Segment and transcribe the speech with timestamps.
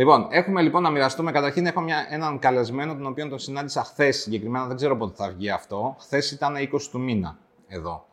[0.00, 1.32] Λοιπόν, έχουμε λοιπόν να μοιραστούμε.
[1.32, 4.66] Καταρχήν, έχω μια, έναν καλεσμένο, τον οποίο τον συνάντησα χθες συγκεκριμένα.
[4.66, 5.96] Δεν ξέρω πότε θα βγει αυτό.
[6.00, 7.38] Χθες ήταν 20 του μήνα
[7.68, 8.04] εδώ.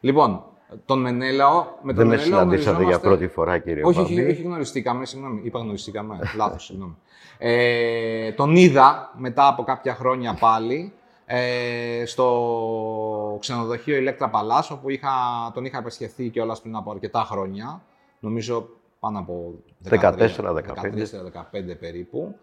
[0.00, 0.44] Λοιπόν,
[0.84, 1.66] τον Μενέλαο.
[1.82, 5.06] Με τον Δεν με συναντήσατε για πρώτη φορά, κύριε Όχι, όχι, όχι, γνωριστήκαμε.
[5.06, 6.18] Συγγνώμη, είπα γνωριστήκαμε.
[6.36, 6.96] Λάθος, συγγνώμη.
[7.38, 10.92] Ε, τον είδα μετά από κάποια χρόνια πάλι
[11.26, 15.10] ε, στο ξενοδοχείο Ηλέκτρα Παλάς, όπου είχα,
[15.54, 17.82] τον είχα επισκεφθεί κιόλας πριν από αρκετά χρόνια.
[18.20, 18.68] Νομίζω
[19.04, 19.54] πάνω από
[19.90, 22.34] 14-15 περίπου.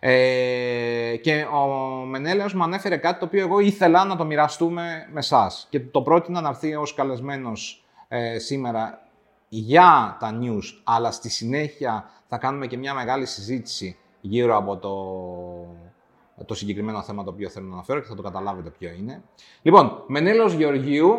[0.00, 1.66] Ε, και ο
[2.06, 5.50] Μενέλεος μου ανέφερε κάτι το οποίο εγώ ήθελα να το μοιραστούμε με εσά.
[5.68, 9.06] Και το πρότεινα να έρθει ως καλεσμένος ε, σήμερα
[9.48, 16.44] για τα news, αλλά στη συνέχεια θα κάνουμε και μια μεγάλη συζήτηση γύρω από το,
[16.44, 19.22] το συγκεκριμένο θέμα το οποίο θέλω να αναφέρω και θα το καταλάβετε ποιο είναι.
[19.62, 21.18] Λοιπόν, Μενέλος Γεωργίου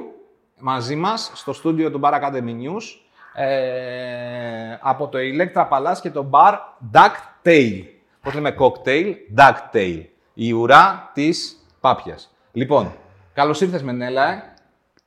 [0.59, 2.83] μαζί μας στο στούντιο του Bar Academy News
[3.33, 6.53] ε, από το Electra Palace και το Bar
[6.93, 7.83] Duck Tail.
[8.21, 10.03] Πώς λέμε cocktail, Duck Tail.
[10.33, 12.35] Η ουρά της πάπιας.
[12.51, 12.93] Λοιπόν,
[13.33, 14.31] καλώς ήρθες Μενέλα.
[14.31, 14.53] Ε.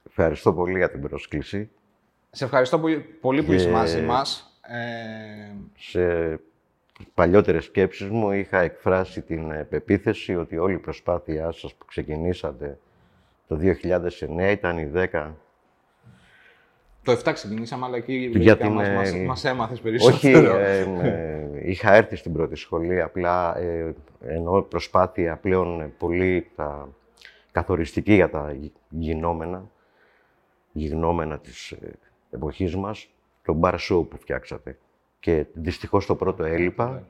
[0.08, 1.70] Ευχαριστώ πολύ για την πρόσκληση.
[2.30, 2.80] Σε ευχαριστώ
[3.20, 4.58] πολύ που είσαι μαζί μας.
[4.62, 5.54] Ε...
[5.76, 6.40] Σε
[7.14, 12.78] παλιότερες σκέψεις μου είχα εκφράσει την πεποίθηση ότι όλη η προσπάθειά σας που ξεκινήσατε
[13.48, 15.32] το 2009 ήταν η 10
[17.04, 20.54] το 7 ξεκινήσαμε, αλλά εκεί Γιατί μας, μας, μας έμαθες περισσότερο.
[20.54, 26.88] Όχι, ε, είχα έρθει στην πρώτη σχολή, απλά ε, ενώ προσπάθεια πλέον πολύ τα,
[27.52, 28.56] καθοριστική για τα
[28.88, 29.70] γινόμενα,
[30.72, 31.98] γινόμενα της ε,
[32.30, 33.08] εποχής μας,
[33.44, 34.78] το bar show που φτιάξατε.
[35.20, 37.06] Και δυστυχώς το πρώτο έλειπα.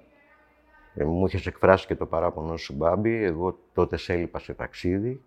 [0.95, 3.23] Ε, μου είχες εκφράσει και το παράπονο σου, Μπάμπη.
[3.23, 5.23] Εγώ τότε σε έλειπα σε ταξίδι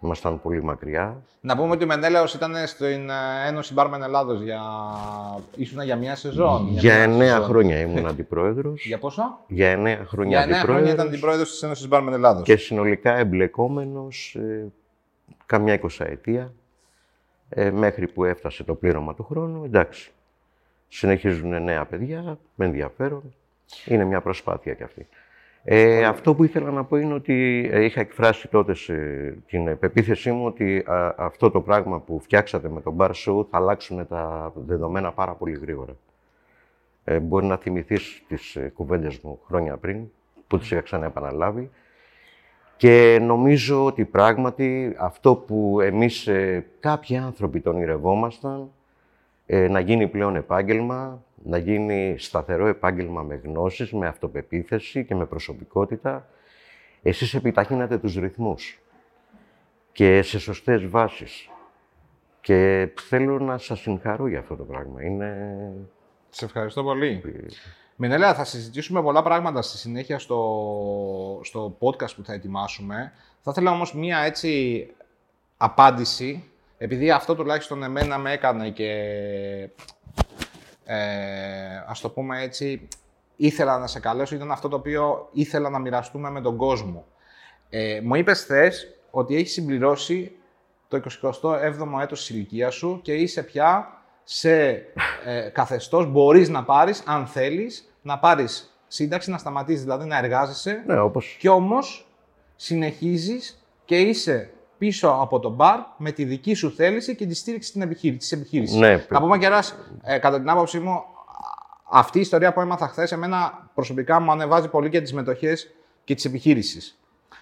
[0.00, 1.22] Ήμασταν πολύ μακριά.
[1.40, 4.60] Να πούμε ότι ο Μενέλαος ήταν στην ε, Ένωση Μπάρμεν Ελλάδος για.
[5.56, 6.68] ήσουν για μια σεζόν.
[6.68, 8.86] Για εννέα χρόνια ήμουν αντιπρόεδρος.
[8.86, 10.30] για πόσο; Για εννέα χρόνια.
[10.30, 12.42] Για εννέα χρόνια ήταν αντιπρόεδρος της Ένωσης Μπάρμεν Ελλάδος.
[12.42, 14.72] Και συνολικά εμπλεκόμενος ε,
[15.46, 16.52] καμιά εικοσαετία
[17.48, 19.64] ε, μέχρι που έφτασε το πλήρωμα του χρόνου.
[19.64, 20.10] Εντάξει.
[20.88, 23.34] Συνεχίζουν νέα παιδιά με ενδιαφέρον.
[23.84, 25.08] Είναι μια προσπάθεια κι αυτή.
[25.64, 28.94] Ε, αυτό που ήθελα να πω είναι ότι ε, είχα εκφράσει τότε σε,
[29.46, 30.84] την πεποίθησή μου ότι
[31.16, 35.58] αυτό το πράγμα που φτιάξατε με τον Bar Show θα αλλάξουν τα δεδομένα πάρα πολύ
[35.58, 35.96] γρήγορα.
[37.10, 40.04] Ε, μπορεί να θυμηθείς τις ε, κουβέντες μου χρόνια πριν,
[40.46, 41.70] που τις είχα ξαναεπαναλάβει.
[42.76, 48.70] Και νομίζω ότι πράγματι αυτό που εμείς ε, κάποιοι άνθρωποι τον ονειρευόμασταν,
[49.50, 55.26] ε, να γίνει πλέον επάγγελμα, να γίνει σταθερό επάγγελμα με γνώσεις, με αυτοπεποίθηση και με
[55.26, 56.28] προσωπικότητα,
[57.02, 58.80] εσείς επιταχύνατε τους ρυθμούς
[59.92, 61.48] και σε σωστές βάσεις.
[62.40, 65.02] Και θέλω να σας συγχαρώ για αυτό το πράγμα.
[65.02, 65.72] Είναι...
[66.28, 67.22] Σε ευχαριστώ πολύ.
[67.96, 73.12] Μινέλα, θα συζητήσουμε πολλά πράγματα στη συνέχεια στο, στο podcast που θα ετοιμάσουμε.
[73.42, 74.86] Θα ήθελα όμως μία έτσι
[75.56, 78.90] απάντηση, επειδή αυτό τουλάχιστον εμένα με έκανε και
[80.84, 80.96] ε,
[81.86, 82.88] ας το πούμε έτσι,
[83.36, 87.06] ήθελα να σε καλέσω, ήταν αυτό το οποίο ήθελα να μοιραστούμε με τον κόσμο.
[87.68, 90.32] Ε, μου είπες χθες ότι έχεις συμπληρώσει
[90.88, 91.00] το
[91.42, 94.70] 27ο έτος της ηλικίας σου και είσαι πια σε
[95.24, 100.82] ε, καθεστώς, μπορείς να πάρεις, αν θέλεις, να πάρεις σύνταξη, να σταματήσεις δηλαδή να εργάζεσαι
[100.86, 101.36] ναι, όπως...
[101.40, 102.06] και όμως
[102.56, 107.72] συνεχίζεις και είσαι πίσω από τον μπαρ με τη δική σου θέληση και τη στήριξη
[108.18, 108.76] της επιχείρησης.
[108.76, 109.64] Ναι, να πούμε και ένα,
[110.02, 111.04] ε, κατά την άποψή μου,
[111.90, 115.74] αυτή η ιστορία που έμαθα χθες, εμένα προσωπικά μου ανεβάζει πολύ και τις μετοχές
[116.04, 116.94] και τη επιχείρηση.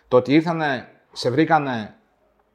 [0.08, 1.94] Το ότι ήρθανε, σε βρήκανε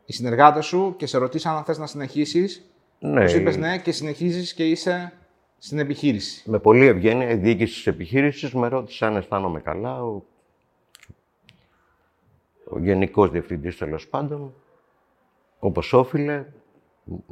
[0.06, 2.66] οι συνεργάτες σου και σε ρωτήσαν αν θες να συνεχίσεις.
[3.00, 3.24] Ναι.
[3.24, 5.14] Τους είπες ναι και συνεχίζεις και είσαι
[5.58, 6.50] στην επιχείρηση.
[6.50, 10.04] Με πολύ ευγένεια η διοίκηση της επιχείρησης με ρώτησε αν αισθάνομαι καλά.
[10.04, 10.24] Ο,
[12.70, 14.54] ο γενικός διευθυντής τέλος πάντων
[15.64, 16.46] όπως όφιλε,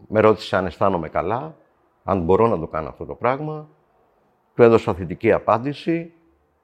[0.07, 1.55] με ρώτησε αν αισθάνομαι καλά,
[2.03, 3.69] αν μπορώ να το κάνω αυτό το πράγμα.
[4.55, 6.11] Του έδωσα θετική απάντηση.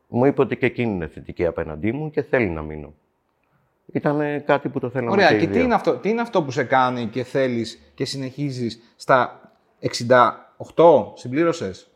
[0.07, 2.94] Μου είπε ότι και εκείνη είναι θετική απέναντί μου και θέλει να μείνω.
[3.91, 6.51] Ήταν κάτι που το θέλω Ωραία, και, και τι είναι, αυτό, τι είναι αυτό που
[6.51, 9.50] σε κάνει και θέλεις και συνεχίζεις στα
[10.75, 11.89] 68, συμπλήρωσες;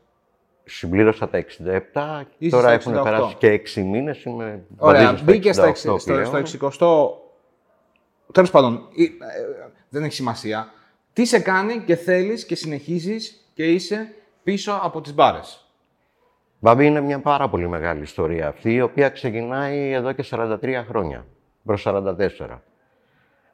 [0.63, 1.45] Συμπλήρωσα τα
[1.94, 7.29] 67, Είσαι τώρα έχουν περάσει και 6 μήνες, είμαι Ωραία, μπήκες στο, στο, στο
[8.34, 9.04] Τέλος πάντων, ε,
[9.90, 10.72] δεν έχει σημασία.
[11.14, 15.64] Τι σε κάνει και θέλεις και συνεχίζεις και είσαι πίσω από τις μπάρες.
[16.60, 21.26] Μπαμπή, είναι μια πάρα πολύ μεγάλη ιστορία αυτή, η οποία ξεκινάει εδώ και 43 χρόνια,
[21.64, 22.62] προς 44.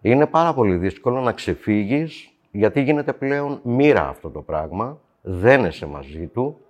[0.02, 6.28] Είναι πάρα πολύ δύσκολο να ξεφύγεις, γιατί γίνεται πλέον μοίρα αυτό το πράγμα, δένεσαι μαζί
[6.28, 6.66] του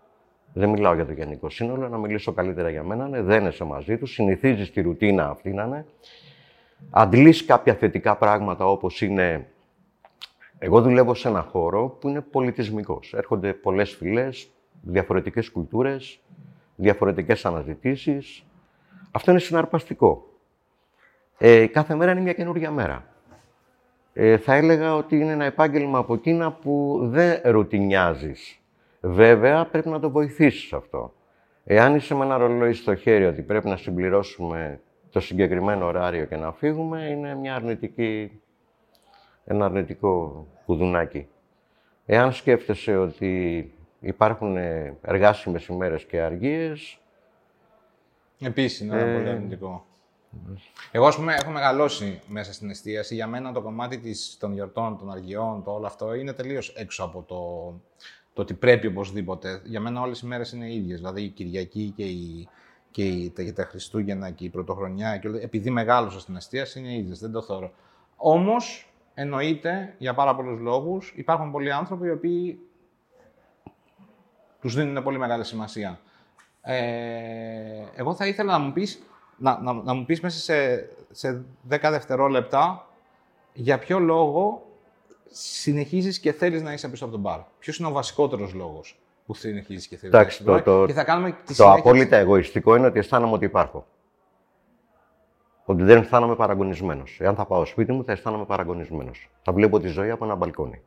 [0.58, 4.06] δεν μιλάω για το γενικό σύνολο, να μιλήσω καλύτερα για μένα, ναι, δένεσαι μαζί του,
[4.06, 5.86] συνηθίζεις τη ρουτίνα αυτή να είναι.
[6.89, 9.48] Αντλείς κάποια θετικά πράγματα όπως είναι...
[10.60, 13.13] Εγώ δουλεύω σε ένα χώρο που είναι πολιτισμικός.
[13.13, 14.50] Έρχονται πολλές φυλές,
[14.81, 16.19] διαφορετικές κουλτούρες,
[16.75, 18.45] διαφορετικές αναζητήσεις.
[19.12, 20.30] Αυτό είναι συναρπαστικό.
[21.38, 23.06] Ε, κάθε μέρα είναι μια καινούργια μέρα.
[24.13, 28.60] Ε, θα έλεγα ότι είναι ένα επάγγελμα από εκείνα που δεν ρουτινιάζεις.
[29.01, 31.13] Βέβαια, πρέπει να το βοηθήσεις αυτό.
[31.63, 34.80] Εάν είσαι με ένα ρολόι στο χέρι ότι πρέπει να συμπληρώσουμε
[35.15, 38.41] το συγκεκριμένο ωράριο και να φύγουμε, είναι μια αρνητική,
[39.45, 41.27] ένα αρνητικό κουδουνάκι.
[42.06, 44.57] Εάν σκέφτεσαι ότι υπάρχουν
[45.01, 46.97] εργάσιμες ημέρες και αργίες...
[48.39, 49.15] Επίσης, είναι ε...
[49.15, 49.85] πολύ αρνητικό.
[50.91, 53.15] Εγώ, ας πούμε, έχω μεγαλώσει μέσα στην εστίαση.
[53.15, 57.03] Για μένα το κομμάτι της, των γιορτών, των αργιών, το όλο αυτό είναι τελείως έξω
[57.03, 57.73] από το,
[58.33, 59.62] το ότι πρέπει οπωσδήποτε.
[59.65, 60.97] Για μένα όλες οι μέρες είναι ίδιες.
[60.97, 62.47] Δηλαδή η Κυριακή και η,
[62.95, 65.18] και, η, τα, τα Χριστούγεννα και η Πρωτοχρονιά.
[65.18, 67.71] Και, επειδή μεγάλωσα στην εστίαση είναι ίδιες, δεν το θεωρώ.
[68.15, 72.59] Όμως, εννοείται, για πάρα πολλούς λόγους, υπάρχουν πολλοί άνθρωποι οι οποίοι
[74.62, 76.00] τους δίνουν πολύ μεγάλη σημασία.
[76.62, 76.75] Ε,
[77.95, 79.01] εγώ θα ήθελα να μου πεις
[79.38, 82.88] να, να, να μου πεις μέσα σε, σε 10 δευτερόλεπτα
[83.53, 84.65] για ποιο λόγο
[85.31, 87.39] συνεχίζεις και θέλεις να είσαι πίσω από τον μπαρ.
[87.59, 91.04] Ποιος είναι ο βασικότερος λόγος; Που συνεχίζεις και θέλεις να είσαι το, το, και θα
[91.04, 93.88] κάνουμε τη το απόλυτα εγωιστικό είναι ότι αισθάνομαι ότι υπάρχω.
[95.66, 97.18] Ότι δεν αισθάνομαι παραγωνισμένος.
[97.22, 99.30] Εάν θα πάω σπίτι μου, θα αισθάνομαι παραγωνισμένος.
[99.42, 100.81] Θα βλέπω τη ζωή από ένα μπαλκόνι.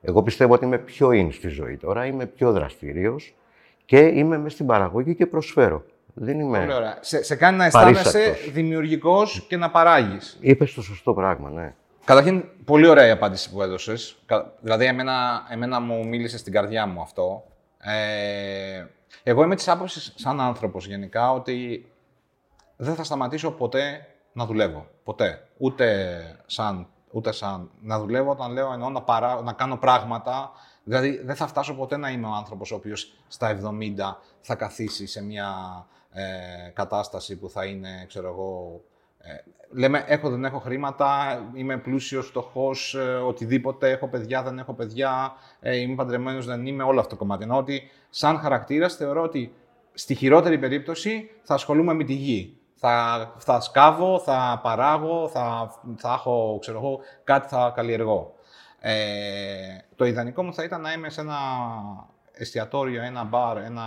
[0.00, 3.34] Εγώ πιστεύω ότι είμαι πιο in στη ζωή τώρα, είμαι πιο δραστήριος
[3.84, 5.84] και είμαι μες στην παραγωγή και προσφέρω.
[6.14, 6.58] Δεν είμαι.
[6.58, 6.98] Πολύ ωραία.
[7.00, 10.38] Σε, σε κάνει να αισθάνεσαι δημιουργικός και να παράγεις.
[10.40, 11.74] Είπες το σωστό πράγμα, ναι.
[12.08, 14.16] Καταρχήν, πολύ ωραία η απάντηση που έδωσες.
[14.60, 17.44] Δηλαδή, εμένα, εμένα μου μίλησε στην καρδιά μου αυτό.
[17.78, 18.86] Ε,
[19.22, 21.90] εγώ είμαι της άποψης, σαν άνθρωπος γενικά, ότι
[22.76, 24.86] δεν θα σταματήσω ποτέ να δουλεύω.
[25.04, 25.48] Ποτέ.
[25.58, 30.50] Ούτε σαν, ούτε σαν να δουλεύω όταν λέω εννοώ να, παρά, να κάνω πράγματα.
[30.84, 33.68] Δηλαδή, δεν θα φτάσω ποτέ να είμαι ο άνθρωπος ο οποίος στα 70
[34.40, 35.54] θα καθίσει σε μια
[36.12, 36.24] ε,
[36.72, 38.80] κατάσταση που θα είναι, ξέρω εγώ,
[39.18, 39.32] ε,
[39.70, 45.32] λέμε έχω δεν έχω χρήματα, είμαι πλούσιος, φτωχός, ε, οτιδήποτε, έχω παιδιά, δεν έχω παιδιά,
[45.60, 47.42] ε, είμαι παντρεμένος, δεν είμαι, όλο αυτό το κομμάτι.
[47.42, 49.54] Ενώ ότι σαν χαρακτήρας θεωρώ ότι
[49.92, 52.52] στη χειρότερη περίπτωση θα ασχολούμαι με τη γη.
[52.80, 58.34] Θα, θα σκάβω, θα παράγω, θα, θα έχω, ξέρω εγώ, κάτι θα καλλιεργώ.
[58.80, 58.94] Ε,
[59.96, 61.38] το ιδανικό μου θα ήταν να είμαι σε ένα
[62.32, 63.86] εστιατόριο, ένα μπαρ, ένα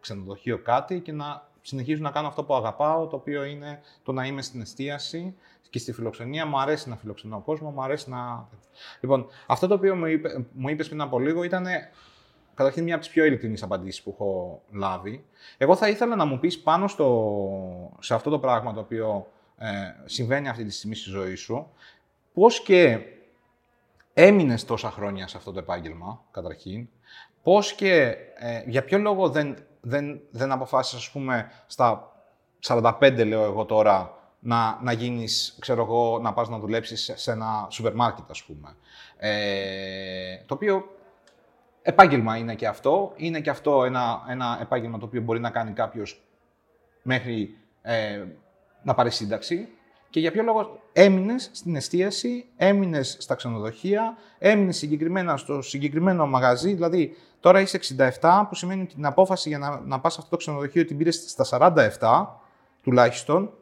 [0.00, 4.26] ξενοδοχείο, κάτι και να συνεχίζω να κάνω αυτό που αγαπάω, το οποίο είναι το να
[4.26, 5.34] είμαι στην εστίαση
[5.70, 6.46] και στη φιλοξενία.
[6.46, 8.48] Μου αρέσει να φιλοξενώ ο κόσμος, μου αρέσει να.
[9.00, 11.66] Λοιπόν, αυτό το οποίο μου, είπε, μου είπες πριν από λίγο ήταν
[12.54, 15.24] καταρχήν μια από τις πιο ειλικρινείς απαντήσεις που έχω λάβει.
[15.58, 19.26] Εγώ θα ήθελα να μου πεις πάνω στο, σε αυτό το πράγμα το οποίο
[19.58, 19.68] ε,
[20.04, 21.70] συμβαίνει αυτή τη στιγμή στη ζωή σου,
[22.32, 22.98] πώς και
[24.14, 26.88] έμεινες τόσα χρόνια σε αυτό το επάγγελμα, καταρχήν,
[27.42, 32.12] πώς και ε, για ποιο λόγο δεν, δεν, δεν αποφάσισες, ας πούμε, στα
[32.66, 37.66] 45 λέω εγώ τώρα, να, να γίνεις, ξέρω εγώ, να πας να δουλέψεις σε ένα
[37.70, 38.76] σούπερ μάρκετ, ας πούμε.
[39.16, 40.84] Ε, το οποίο
[41.82, 43.12] επάγγελμα είναι και αυτό.
[43.16, 46.22] Είναι και αυτό ένα, ένα επάγγελμα το οποίο μπορεί να κάνει κάποιος
[47.02, 48.24] μέχρι ε,
[48.82, 49.68] να πάρει σύνταξη.
[50.10, 56.72] Και για ποιο λόγο έμεινες στην εστίαση, έμεινες στα ξενοδοχεία, έμεινες συγκεκριμένα στο συγκεκριμένο μαγαζί.
[56.72, 57.80] Δηλαδή, τώρα είσαι
[58.20, 60.96] 67, που σημαίνει ότι την απόφαση για να, να πας σε αυτό το ξενοδοχείο την
[60.96, 62.26] πήρες στα 47
[62.82, 63.52] τουλάχιστον,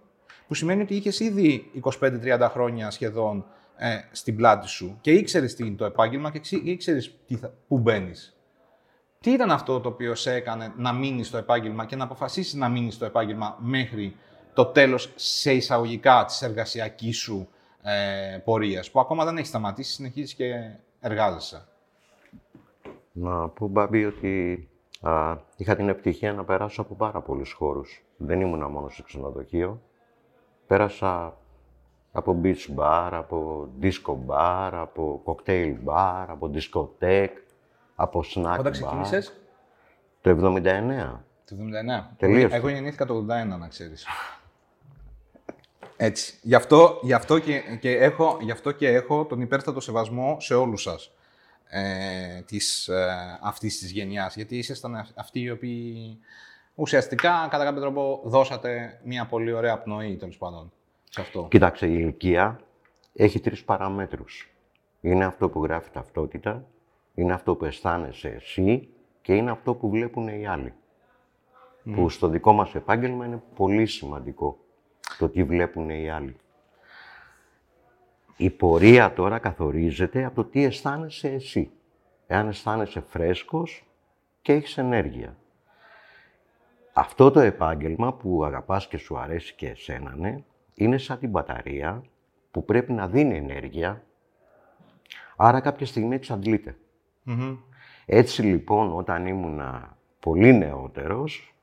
[0.46, 3.44] που σημαίνει ότι είχες ήδη 25-30 χρόνια σχεδόν
[3.76, 7.14] ε, στην πλάτη σου και ήξερες τι είναι το επάγγελμα και ήξερες
[7.68, 8.36] πού μπαίνεις.
[9.20, 12.68] Τι ήταν αυτό το οποίο σε έκανε να μείνεις στο επάγγελμα και να αποφασίσεις να
[12.68, 14.16] μείνεις στο επάγγελμα μέχρι
[14.58, 17.48] το τέλος σε εισαγωγικά της εργασιακής σου
[17.82, 21.66] ε, πορείας, που ακόμα δεν έχεις σταματήσει, συνεχίζεις και εργάζεσαι.
[23.12, 24.68] Να πω, Μπάμπη, ότι
[25.00, 28.04] α, είχα την ευτυχία να περάσω από πάρα πολλούς χώρους.
[28.16, 29.82] Δεν ήμουν μόνο σε ξενοδοχείο.
[30.66, 31.36] Πέρασα
[32.12, 37.42] από beach bar, από disco bar, από cocktail bar, από discotheque,
[37.94, 39.40] από snack Όταν ξεκίνησες;
[40.20, 41.24] Το 79.
[41.44, 42.14] Το 79.
[42.16, 42.56] Τελείωσε.
[42.56, 44.06] Εγώ γεννήθηκα το 81, να ξέρεις.
[46.00, 46.38] Έτσι.
[46.42, 50.54] Γι' αυτό, γι αυτό, και, και έχω, γι αυτό και έχω τον υπέρστατο σεβασμό σε
[50.54, 51.12] όλους σας
[51.68, 54.36] ε, της, ε, αυτής της γενιάς.
[54.36, 56.18] Γιατί ήσασταν αυτοί οι οποίοι
[56.74, 60.72] ουσιαστικά κατά κάποιο τρόπο δώσατε μια πολύ ωραία πνοή τέλος πάντων
[61.08, 61.46] σε αυτό.
[61.50, 62.60] Κοίταξε, η ηλικία
[63.14, 64.52] έχει τρεις παραμέτρους.
[65.00, 66.66] Είναι αυτό που γράφει ταυτότητα,
[67.14, 68.88] είναι αυτό που αισθάνεσαι εσύ
[69.22, 70.72] και είναι αυτό που βλέπουν οι άλλοι.
[71.94, 74.58] Που στο δικό μας επάγγελμα είναι πολύ σημαντικό
[75.18, 76.36] το τι βλέπουν οι άλλοι.
[78.36, 81.70] Η πορεία τώρα καθορίζεται από το τι αισθάνεσαι εσύ.
[82.26, 83.84] Εάν αισθάνεσαι φρέσκος
[84.42, 85.36] και έχεις ενέργεια.
[86.92, 90.42] Αυτό το επάγγελμα που αγαπάς και σου αρέσει και εσένα, ναι,
[90.74, 92.04] είναι σαν την μπαταρία
[92.50, 94.02] που πρέπει να δίνει ενέργεια,
[95.36, 96.76] άρα κάποια στιγμή εξαντλείται.
[98.06, 101.54] Έτσι λοιπόν, όταν ήμουνα πολύ νεότερος,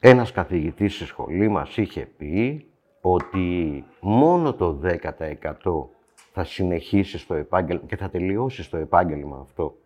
[0.00, 2.66] ένας καθηγητής στη σχολή μας είχε πει
[3.00, 5.88] ότι μόνο το 10%
[6.32, 9.76] θα συνεχίσεις στο επάγγελμα και θα τελειώσεις στο επάγγελμα αυτό.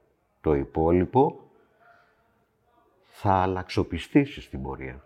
[0.40, 1.40] Το υπόλοιπο
[3.04, 5.04] θα αλλαξοπιστήσεις στην πορεία.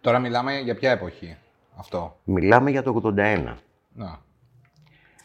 [0.00, 1.36] Τώρα μιλάμε για ποια εποχή
[1.76, 3.56] αυτό; Μιλάμε για το 81.
[3.94, 4.20] Να.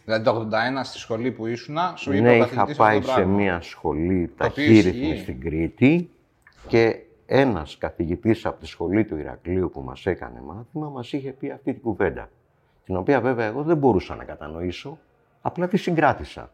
[0.05, 3.07] Δηλαδή το 81 στη σχολή που ήσουν, σου είπε ναι, ο είχα καθηγητής πάει αυτό
[3.07, 3.35] το σε πράγμα.
[3.35, 5.21] μια σχολή Το οποίο ταχύρυθμη ισχύει.
[5.21, 6.09] στην Κρήτη
[6.67, 11.51] και ένας καθηγητής από τη σχολή του Ηρακλείου που μας έκανε μάθημα μας είχε πει
[11.51, 12.29] αυτή την κουβέντα.
[12.85, 14.97] Την οποία βέβαια εγώ δεν μπορούσα να κατανοήσω,
[15.41, 16.51] απλά τη συγκράτησα.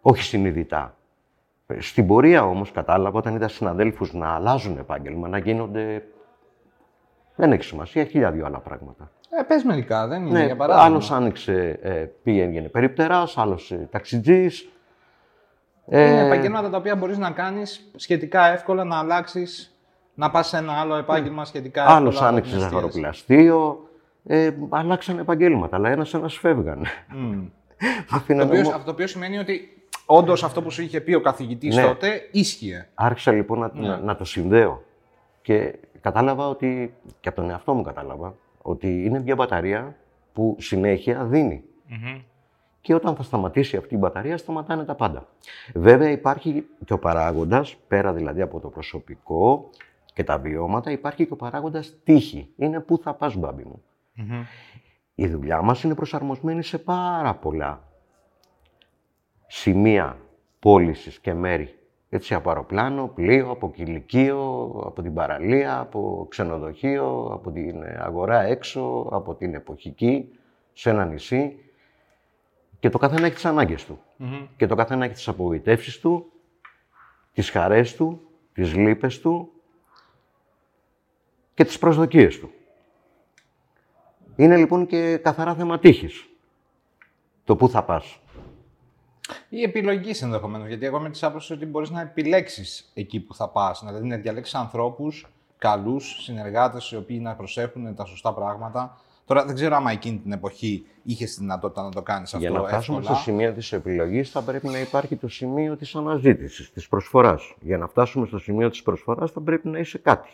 [0.00, 0.96] Όχι συνειδητά.
[1.66, 6.06] Ε, Στην πορεία όμως κατάλαβα όταν είδα συναδέλφους να αλλάζουν επάγγελμα, να γίνονται...
[7.36, 9.10] Δεν έχει σημασία, χίλια δυο άλλα πράγματα.
[9.40, 10.86] Ε, πες μερικά, δεν είναι, Ναι, για παράδειγμα.
[10.88, 11.90] άλλος άνοιξε, ε,
[12.22, 14.68] πήγαινε περιπτεράς, άλλος ε, ταξιτζής.
[15.88, 19.76] Ε, Είναι επαγγέλματα τα οποία μπορείς να κάνεις σχετικά εύκολα, να αλλάξεις,
[20.14, 21.98] να πας σε ένα άλλο επάγγελμα σχετικά εύκολα.
[21.98, 22.84] άλλος από άνοιξες την εστίαση.
[22.84, 23.88] ζαχαροπλαστείο.
[24.28, 26.88] Ε, αλλάξαν επαγγέλματα, αλλά ένας-ένας φεύγανε.
[27.14, 27.44] Μμ.
[28.08, 31.14] Το Αφήνανε οποίο, μο- αυτό το οποίο σημαίνει ότι όντως αυτό που σου είχε πει
[31.14, 31.82] ο καθηγητής Ναι.
[31.82, 32.88] τότε ίσχυε.
[32.94, 33.88] Άρχισα λοιπόν να, Ναι.
[33.88, 34.82] να, να το συνδέω.
[35.42, 39.96] Και κατάλαβα ότι, και από τον εαυτό μου κατάλαβα, ότι είναι μια μπαταρία
[40.32, 41.62] που συνέχεια δίνει.
[42.86, 45.26] Και όταν θα σταματήσει αυτή η μπαταρία, σταματάνε τα πάντα.
[45.74, 49.70] Βέβαια υπάρχει και ο παράγοντας, πέρα δηλαδή από το προσωπικό
[50.12, 52.52] και τα βιώματα, υπάρχει και ο παράγοντας τύχη.
[52.56, 53.82] Είναι πού θα πας, μπάμπι μου.
[55.14, 57.82] Η δουλειά μας είναι προσαρμοσμένη σε πάρα πολλά
[59.46, 60.18] σημεία
[60.58, 61.78] πώλησης και μέρη.
[62.08, 69.08] Έτσι, από αεροπλάνο, πλοίο, από κηλικείο, από την παραλία, από ξενοδοχείο, από την αγορά έξω,
[69.10, 70.38] από την εποχική,
[70.72, 71.60] σε ένα νησί.
[72.86, 74.00] Και το καθένα έχει τις ανάγκες του.
[74.56, 76.32] Και το καθένα έχει τις απογοητεύσεις του,
[77.32, 78.20] τις χαρές του,
[78.52, 79.52] τις λύπες του
[81.54, 82.50] και τις προσδοκίες του.
[84.36, 86.28] Είναι λοιπόν και καθαρά θέμα τύχης.
[87.44, 88.18] Το πού θα πας.
[89.48, 90.68] Ή επιλογής ενδεχομένως.
[90.68, 93.82] Γιατί εγώ είμαι της άποψης ότι μπορείς να επιλέξεις εκεί που θα πας.
[93.86, 95.26] Δηλαδή να διαλέξεις ανθρώπους
[95.58, 99.00] καλούς, συνεργάτες, οι οποίοι να προσέχουν τα σωστά πράγματα.
[99.26, 102.46] Τώρα δεν ξέρω άμα εκείνη την εποχή είχες τη δυνατότητα να το κάνεις αυτό.
[102.48, 103.16] Για να φτάσουμε εύκολα.
[103.18, 107.54] στο σημείο της επιλογής θα πρέπει να υπάρχει το σημείο της αναζήτησης, της προσφοράς.
[107.60, 110.28] Για να φτάσουμε στο σημείο της προσφοράς θα πρέπει να είσαι κάτι.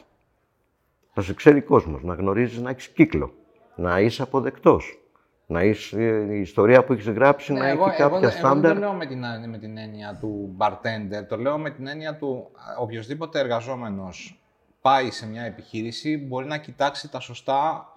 [1.15, 3.33] Να σε ξέρει κόσμος, να γνωρίζεις να έχεις κύκλο,
[3.77, 5.01] να είσαι αποδεκτός,
[5.47, 8.39] να είσαι, η ιστορία που έχεις γράψει να Ναι, έχει εγώ, κάποια εγώ, δεν- εγώ
[8.39, 8.73] στάνταρ.
[8.73, 12.17] δεν το λέω με την, με την έννοια του bartender, το λέω με την έννοια
[12.17, 14.43] του α, οποιοδήποτε εργαζόμενος
[14.81, 17.92] πάει σε μια επιχείρηση μπορεί να κοιτάξει τα σωστά ε,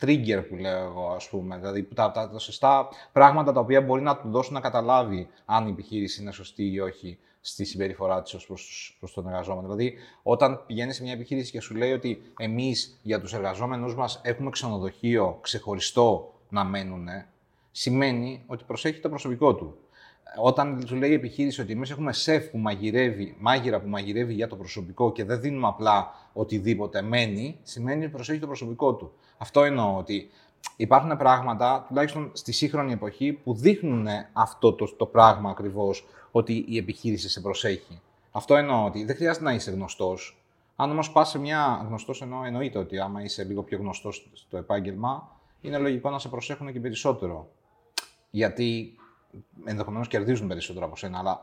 [0.00, 1.56] trigger που λέω εγώ, ας πούμε.
[1.58, 5.66] Δηλαδή τα, τα, τα σωστά πράγματα τα οποία μπορεί να του δώσουν να καταλάβει αν
[5.66, 9.74] η επιχείρηση είναι σωστή ή όχι στη συμπεριφορά της ως προς, τους- προς τον εργαζόμενο.
[9.74, 14.20] Δηλαδή, όταν πηγαίνει σε μια επιχείρηση και σου λέει ότι εμείς για τους εργαζόμενους μας
[14.24, 17.08] έχουμε ξενοδοχείο ξεχωριστό να μένουν,
[17.70, 19.78] σημαίνει ότι προσέχει το προσωπικό του.
[20.38, 24.48] Όταν του λέει η επιχείρηση ότι εμείς έχουμε σεφ που μαγειρεύει, μάγειρα που μαγειρεύει για
[24.48, 29.12] το προσωπικό και δεν δίνουμε απλά οτιδήποτε μένει, σημαίνει ότι προσέχει το προσωπικό του.
[29.38, 30.30] Αυτό εννοώ ότι
[30.76, 36.76] υπάρχουν πράγματα, τουλάχιστον στη σύγχρονη εποχή, που δείχνουν αυτό το, το πράγμα ακριβώς, ότι η
[36.76, 38.00] επιχείρηση σε προσέχει.
[38.30, 40.40] Αυτό εννοώ ότι δεν χρειάζεται να είσαι γνωστός.
[40.76, 44.56] Αν όμως πας σε μια γνωστός, εννοώ, εννοείται ότι άμα είσαι λίγο πιο γνωστός στο
[44.56, 47.48] επάγγελμα, είναι λογικό να σε προσέχουν και περισσότερο.
[48.30, 48.96] Γιατί
[49.64, 51.40] ενδεχομένως κερδίζουν περισσότερο από σένα, αλλά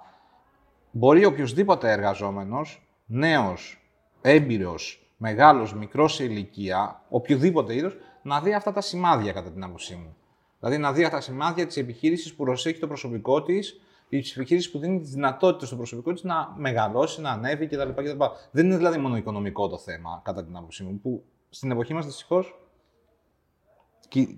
[0.92, 3.88] μπορεί οποιοδήποτε εργαζόμενος, νέος,
[4.22, 9.96] έμπειρος, μεγάλος, μικρός σε ηλικία, οποιοδήποτε είδος, να δει αυτά τα σημάδια κατά την άποψή
[9.96, 10.16] μου.
[10.60, 14.36] Δηλαδή να δει αυτά τα σημάδια της επιχείρησης που προσέχει το προσωπικό της, ή της
[14.36, 17.90] επιχείρησης που δίνει τις δυνατότητες στο προσωπικό της να μεγαλώσει, να ανέβει κτλ.
[17.90, 18.24] κτλ.
[18.52, 22.06] Δεν είναι δηλαδή μόνο οικονομικό το θέμα, κατά την άποψή μου, που στην εποχή μας
[22.06, 22.56] δυστυχώς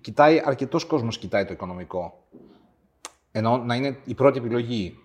[0.01, 2.23] κοιτάει, αρκετός κόσμος κοιτάει το οικονομικό.
[3.37, 4.97] Ενώ να είναι η πρώτη επιλογή.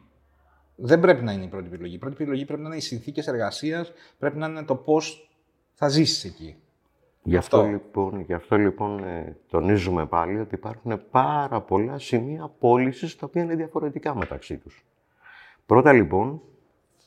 [0.77, 1.95] Δεν πρέπει να είναι η πρώτη επιλογή.
[1.95, 5.31] Η πρώτη επιλογή πρέπει να είναι οι συνθήκες εργασίας, πρέπει να είναι το πώς
[5.75, 6.57] θα ζήσεις εκεί.
[7.23, 7.71] Γι' αυτό, Αυτό.
[7.71, 13.43] λοιπόν, γι αυτό λοιπόν ε, τονίζουμε πάλι ότι υπάρχουν πάρα πολλά σημεία πώλησης τα οποία
[13.43, 14.85] είναι διαφορετικά μεταξύ τους.
[15.67, 16.41] Πρώτα λοιπόν,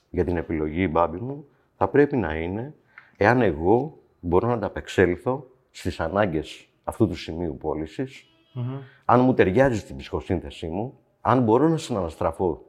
[0.09, 1.45] για την επιλογή μπάμπη μου,
[1.77, 2.73] θα πρέπει να είναι
[3.17, 8.27] εάν εγώ μπορώ να ανταπεξέλθω στις ανάγκες αυτού του σημείου πώλησης,
[9.05, 12.61] αν μου ταιριάζει στην ψυχοσύνθεσή μου, αν μπορώ να συναναστραφώ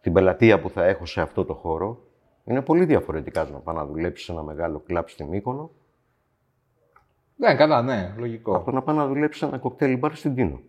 [0.00, 1.98] την πελατεία που θα έχω σε αυτό το χώρο,
[2.44, 5.70] είναι πολύ διαφορετικά να πάω να δουλέψει σε ένα μεγάλο κλαμπ στην Μύκονο.
[7.36, 8.56] Ναι, καλά, ναι, λογικό.
[8.56, 10.60] Από να πάω να δουλέψει σε ένα κοκτέιλ μπαρ στην Τίνο.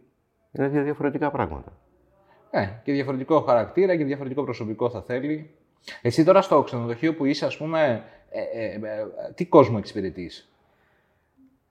[0.51, 1.71] Είναι δύο διαφορετικά πράγματα.
[2.51, 5.55] Ναι, και διαφορετικό χαρακτήρα και διαφορετικό προσωπικό θα θέλει.
[6.01, 8.79] Εσύ τώρα στο ξενοδοχείο που είσαι, ας πούμε, ε, ε, ε,
[9.35, 10.52] τι κόσμο εξυπηρετείς;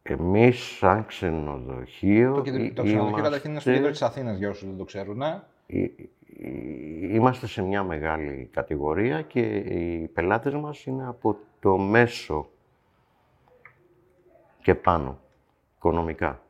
[0.02, 4.66] Εμείς σαν ξενοδοχείο Το, κεντρικό- το ξενοδοχείο καταρχήν είναι στο κέντρο της Αθήνας, για όσους
[4.68, 5.23] δεν το ξέρουν.
[5.23, 5.42] ε.
[5.66, 12.49] Ε, ε, Είμαστε σε μια μεγάλη κατηγορία και οι πελάτες μας είναι από το μέσο
[14.62, 15.18] και πάνω,
[15.76, 16.40] οικονομικά.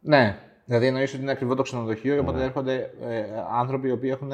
[0.00, 2.20] Ναι, δηλαδή εννοείς ότι είναι ακριβό το ξενοδοχείο, Ναι.
[2.20, 4.30] οπότε έρχονται ε, άνθρωποι οι οποίοι έχουν,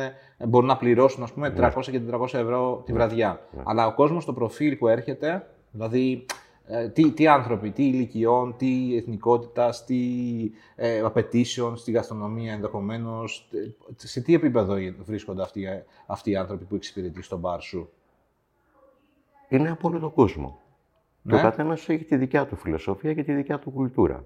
[0.49, 3.40] μπορούν να πληρώσουν ας πούμε, 300 και 400 ευρώ τη βραδιά.
[3.56, 3.62] Ναι.
[3.66, 6.35] Αλλά ο κόσμος στο προφίλ που έρχεται, δηλαδή ε,
[6.92, 10.00] τι, τι άνθρωποι, τι ηλικιών, τι εθνικότητας, τι
[10.76, 13.49] ε, απαιτήσεων στη γαστρονομία ενδεχομένως,
[13.96, 17.90] σε τι επίπεδο βρίσκονται αυτοί, ε, αυτοί οι άνθρωποι που εξυπηρετεί στο μπαρ σου;
[19.49, 20.61] Είναι από όλο τον κόσμο.
[21.23, 21.38] Και Ναι.
[21.38, 24.25] ο καθένας έχει τη δικιά του φιλοσοφία και τη δικιά του κουλτούρα.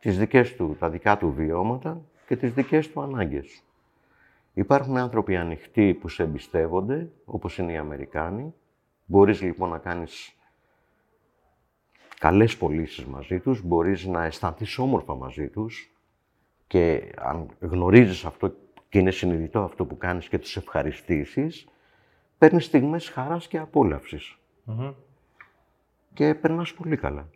[0.00, 3.62] Τις δικές του, τα δικά του βιώματα και τις δικές του ανάγκες.
[4.54, 8.54] Υπάρχουν άνθρωποι ανοιχτοί που σε εμπιστεύονται, όπως είναι οι Αμερικάνοι.
[9.04, 10.34] Μπορείς λοιπόν να κάνεις
[12.24, 15.92] καλές πωλήσεις μαζί τους, μπορείς να αισθανθείς όμορφα μαζί τους
[16.66, 18.54] και αν γνωρίζεις αυτό
[18.88, 21.68] και είναι συνειδητό αυτό που κάνεις και τους ευχαριστήσεις,
[22.38, 24.38] παίρνεις στιγμές χαράς και απόλαυσης
[26.14, 27.28] και περνάς πολύ καλά.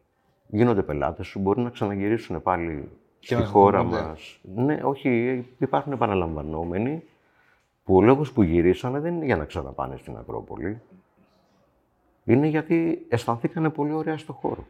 [0.46, 4.02] Γίνονται πελάτες σου, μπορεί να ξαναγυρίσουν πάλι Και στη να χώρα θυμούνται.
[4.02, 4.40] μας.
[4.54, 7.02] Ναι, όχι, υπάρχουν επαναλαμβανόμενοι
[7.84, 10.80] που ο λόγος που γυρίσανε δεν είναι για να ξαναπάνε στην Ακρόπολη.
[12.24, 14.66] Είναι γιατί αισθανθήκανε πολύ ωραία στο χώρο.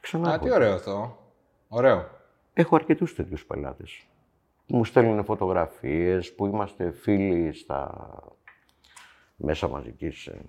[0.00, 0.54] Και ξανά Α, τι έρχονται.
[0.54, 1.18] ωραίο αυτό.
[1.68, 2.08] Ωραίο.
[2.52, 4.06] Έχω αρκετούς τέτοιους πελάτες.
[4.66, 8.08] που Μου στέλνουν φωτογραφίες, που είμαστε φίλοι στα
[9.36, 10.40] μέσα μαζικής, ε,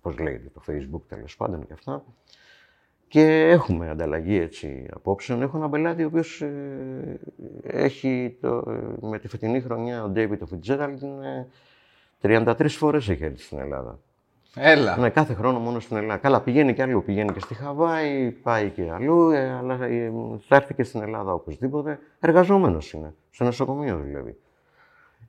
[0.00, 2.04] πώς λέγεται, το facebook τέλος πάντων και αυτά.
[3.08, 5.42] Και έχουμε ανταλλαγή έτσι απόψεων.
[5.42, 7.20] Έχω ένα πελάτη ο οποίος ε,
[7.62, 11.48] έχει το, ε, με τη φετινή χρονιά, ο David Fitzgerald, είναι
[12.22, 13.98] 33 φορές έχει έρθει στην Ελλάδα.
[14.56, 14.96] Έλα.
[14.96, 16.20] Ναι, κάθε χρόνο μόνο στην Ελλάδα.
[16.20, 17.02] Καλά, πηγαίνει και αλλού.
[17.04, 20.12] Πηγαίνει και στη Χαβάη, πάει και αλλού, ε, αλλά ε,
[20.48, 21.98] θα έρθει και στην Ελλάδα οπωσδήποτε.
[22.20, 23.14] Εργαζόμενος είναι.
[23.30, 24.36] Στο νοσοκομείο δουλεύει.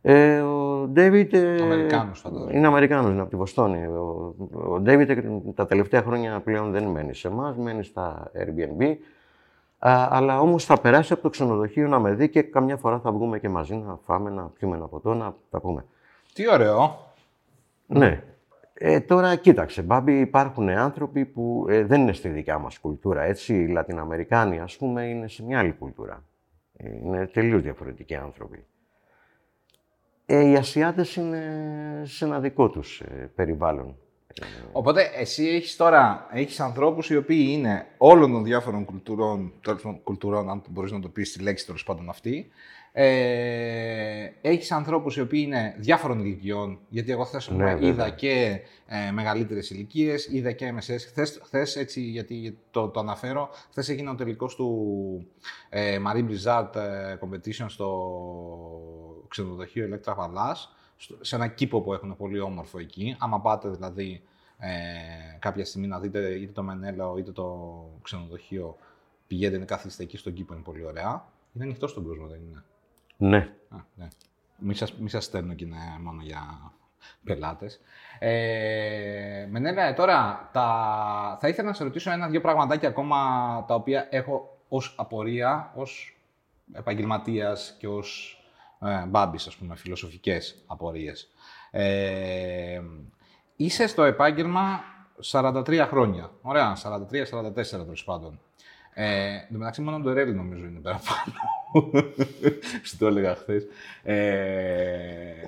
[0.01, 1.33] Ε, ο Ντέιβιτ.
[1.33, 2.51] Ε, Αμερικάνος, φαντάζομαι.
[2.57, 3.85] Είναι Αμερικάνος, είναι από τη Βοστόνη.
[3.87, 5.23] Ο, ο Ντέιβιτ ε,
[5.55, 8.95] τα τελευταία χρόνια πλέον δεν μένει σε εμάς, μένει στα Airbnb.
[9.79, 13.11] Α, αλλά όμως θα περάσει από το ξενοδοχείο να με δει και καμιά φορά θα
[13.11, 15.85] βγούμε και μαζί να φάμε, να πιούμε ένα ποτό, να τα πούμε.
[16.33, 16.99] Τι ωραίο.
[17.87, 18.23] Ναι.
[18.85, 23.55] Ε, τώρα κοίταξε, Μπάμπη, υπάρχουν άνθρωποι που ε, δεν είναι στη δικιά μας κουλτούρα, έτσι.
[23.55, 26.23] Οι Λατινοαμερικάνοι, ας πούμε, είναι σε μια άλλη κουλτούρα.
[26.77, 28.65] Ε, Είναι τελείως διαφορετικοί άνθρωποι.
[30.25, 31.41] Ε, οι Ασιάτες είναι
[32.05, 33.97] σε ένα δικό τους ε, περιβάλλον.
[34.71, 40.03] Οπότε εσύ έχεις τώρα έχεις ανθρώπους οι οποίοι είναι όλων των διάφορων κουλτουρών, τέλος πάντων,
[40.03, 42.49] κουλτουρών αν μπορείς να το πεις τη λέξη τέλος πάντων αυτή.
[42.91, 44.02] Ε,
[44.53, 47.89] έχεις ανθρώπους οι οποίοι είναι διάφορων ηλικιών, γιατί εγώ χθες Ναι, ναι, βέβαια.
[47.89, 51.05] είδα και ε, μεγαλύτερες ηλικίες, είδα και μεσαίες.
[51.05, 55.27] Χθες, χθες έτσι, γιατί το, το αναφέρω, χθες έγινε ο τελικός του
[55.69, 57.89] ε, Marie Blizzard ε, Competition στο
[59.27, 63.15] ξενοδοχείο Electra Palace, στο- σε ένα κήπο που έχουν πολύ όμορφο εκεί.
[63.19, 64.21] Άμα πάτε δηλαδή
[64.57, 64.69] ε,
[65.39, 67.69] κάποια στιγμή να δείτε είτε το Μενέλαο είτε το
[68.01, 68.77] ξενοδοχείο,
[69.27, 71.25] πηγαίνετε, καθίστε εκεί στον κήπο, είναι πολύ ωραία.
[71.53, 72.63] Είναι ανοιχτό στον κόσμο, δεν είναι;
[73.17, 73.37] Ναι.
[73.69, 74.07] Α, ναι.
[74.65, 76.71] Μη σας, μη σας στέλνω και είναι μόνο για
[77.23, 77.79] πελάτες.
[78.19, 81.37] Ε, Μενέλα, ε, τώρα τα...
[81.41, 83.17] θα ήθελα να σε ρωτήσω ένα-δύο πραγματάκια ακόμα
[83.67, 86.17] τα οποία έχω ως απορία, ως
[86.73, 88.37] επαγγελματίας και ως
[88.81, 91.31] ε, μπάμπης, ας πούμε, φιλοσοφικές απορίες.
[91.71, 92.81] Ε,
[93.55, 94.83] είσαι στο επάγγελμα
[95.31, 96.31] 43 χρόνια.
[96.41, 98.39] Ωραία, 43-44 τέλος πάντων.
[98.93, 101.33] Ε, εν τω μεταξύ, μόνο το ρέλι νομίζω είναι παραπάνω.
[102.83, 103.67] Σου το έλεγα χθες.
[104.03, 105.47] Ε,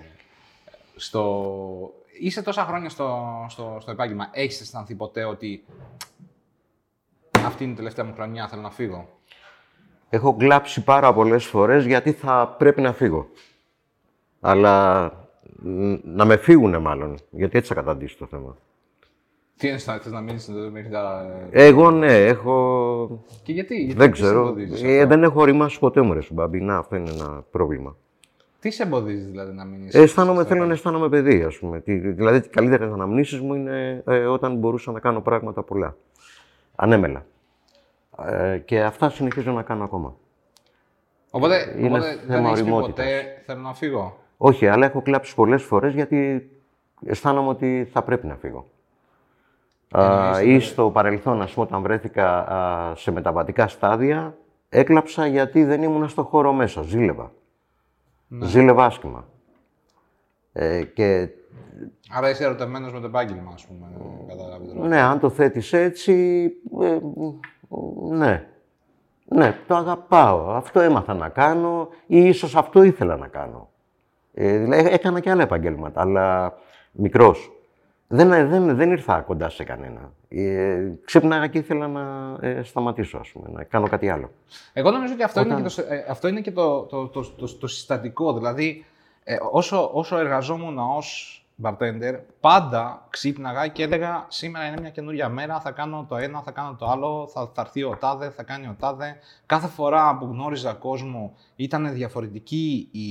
[0.95, 1.93] στο...
[2.19, 4.29] Είσαι τόσα χρόνια στο, στο, στο επάγγελμα.
[4.31, 5.63] Έχεις αισθανθεί ποτέ ότι
[7.45, 9.19] αυτή είναι η τελευταία μου χρονιά, θέλω να φύγω;
[10.09, 13.29] Έχω κλάψει πάρα πολλές φορές γιατί θα πρέπει να φύγω.
[14.39, 15.03] Αλλά
[15.55, 18.57] μ, να με φύγουνε μάλλον, γιατί έτσι θα καταντήσει το θέμα.
[19.57, 21.31] Τι είναι, θες να μείνεις μέχρι τα...
[21.51, 24.39] Εγώ ναι, έχω Και γιατί, γιατί Δεν τι σε ξέρω.
[24.39, 26.61] εμποδίζεις Ε, αυτό; δεν έχω οριμάσει ποτέ μου, ρε Σουμπάμπη.
[26.61, 27.95] Να, αυτό είναι ένα πρόβλημα.
[28.59, 29.93] Τι σε εμποδίζει δηλαδή να μείνεις.
[29.93, 31.83] Αισθάνομαι, θέλω να αισθάνομαι παιδί, ας πούμε.
[31.85, 35.95] Δηλαδή, οι καλύτερες αναμνήσεις μου είναι ε, όταν μπορούσα να κάνω πράγματα πολλά.
[36.75, 37.25] Ανέμελα.
[38.25, 40.15] Ε, και αυτά συνεχίζω να κάνω ακόμα.
[41.29, 45.93] Οπότε, είναι οπότε δεν έχεις ποτέ θέλω να φύγω; Όχι, αλλά έχω κλάψει πολλές φορές
[45.93, 46.49] γιατί
[47.05, 48.67] αισθάνομαι ότι θα πρέπει να φύγω.
[49.95, 52.45] Ε, ή στο παρελθόν, ας πούμε, όταν βρέθηκα
[52.95, 54.37] σε μεταβατικά στάδια,
[54.69, 57.31] έκλαψα γιατί δεν ήμουν στο χώρο μέσα, ζήλευα.
[58.27, 58.45] Ναι.
[58.45, 59.25] Ζήλευα άσχημα.
[60.53, 61.29] Ε, και...
[62.09, 63.87] Άρα είσαι ερωτευμένος με το επάγγελμα, ας πούμε,
[64.87, 66.97] Ναι, αν το θέτεις έτσι, ε,
[68.09, 68.47] ναι.
[69.25, 70.49] Ναι, το αγαπάω.
[70.49, 73.69] Αυτό έμαθα να κάνω ή ίσως αυτό ήθελα να κάνω.
[74.33, 76.53] Ε, δηλαδή, έκανα και άλλα επαγγέλματα, αλλά
[76.91, 77.54] μικρός.
[78.15, 80.11] Δεν, δεν, δεν ήρθα κοντά σε κανένα.
[80.29, 84.31] Ε, ξύπναγα και ήθελα να ε, σταματήσω, ας πούμε, να κάνω κάτι άλλο.
[84.73, 87.57] Εγώ νομίζω ότι αυτό είναι και, το, ε, αυτό είναι και το, το, το, το,
[87.57, 88.33] το συστατικό.
[88.33, 88.85] Δηλαδή,
[89.23, 95.59] ε, όσο, όσο εργαζόμουν ως bartender, πάντα ξύπναγα και έλεγα σήμερα είναι μια καινούρια μέρα,
[95.59, 98.67] θα κάνω το ένα, θα κάνω το άλλο, θα, θα έρθει ο τάδε, θα κάνει
[98.67, 99.17] ο τάδε.
[99.45, 103.05] Κάθε φορά που γνώριζα κόσμο ήταν διαφορετική η,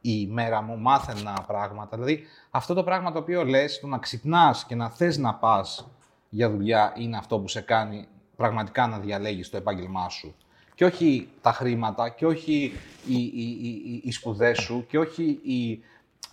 [0.00, 1.96] η μέρα μου, μάθαινα πράγματα.
[1.96, 5.88] Δηλαδή αυτό το πράγμα το οποίο λες, το να ξυπνάς και να θες να πας
[6.28, 10.34] για δουλειά είναι αυτό που σε κάνει πραγματικά να διαλέγεις το επάγγελμά σου.
[10.74, 12.72] Και όχι τα χρήματα, και όχι
[13.06, 15.80] οι, οι, οι, οι σπουδές σου, και όχι οι,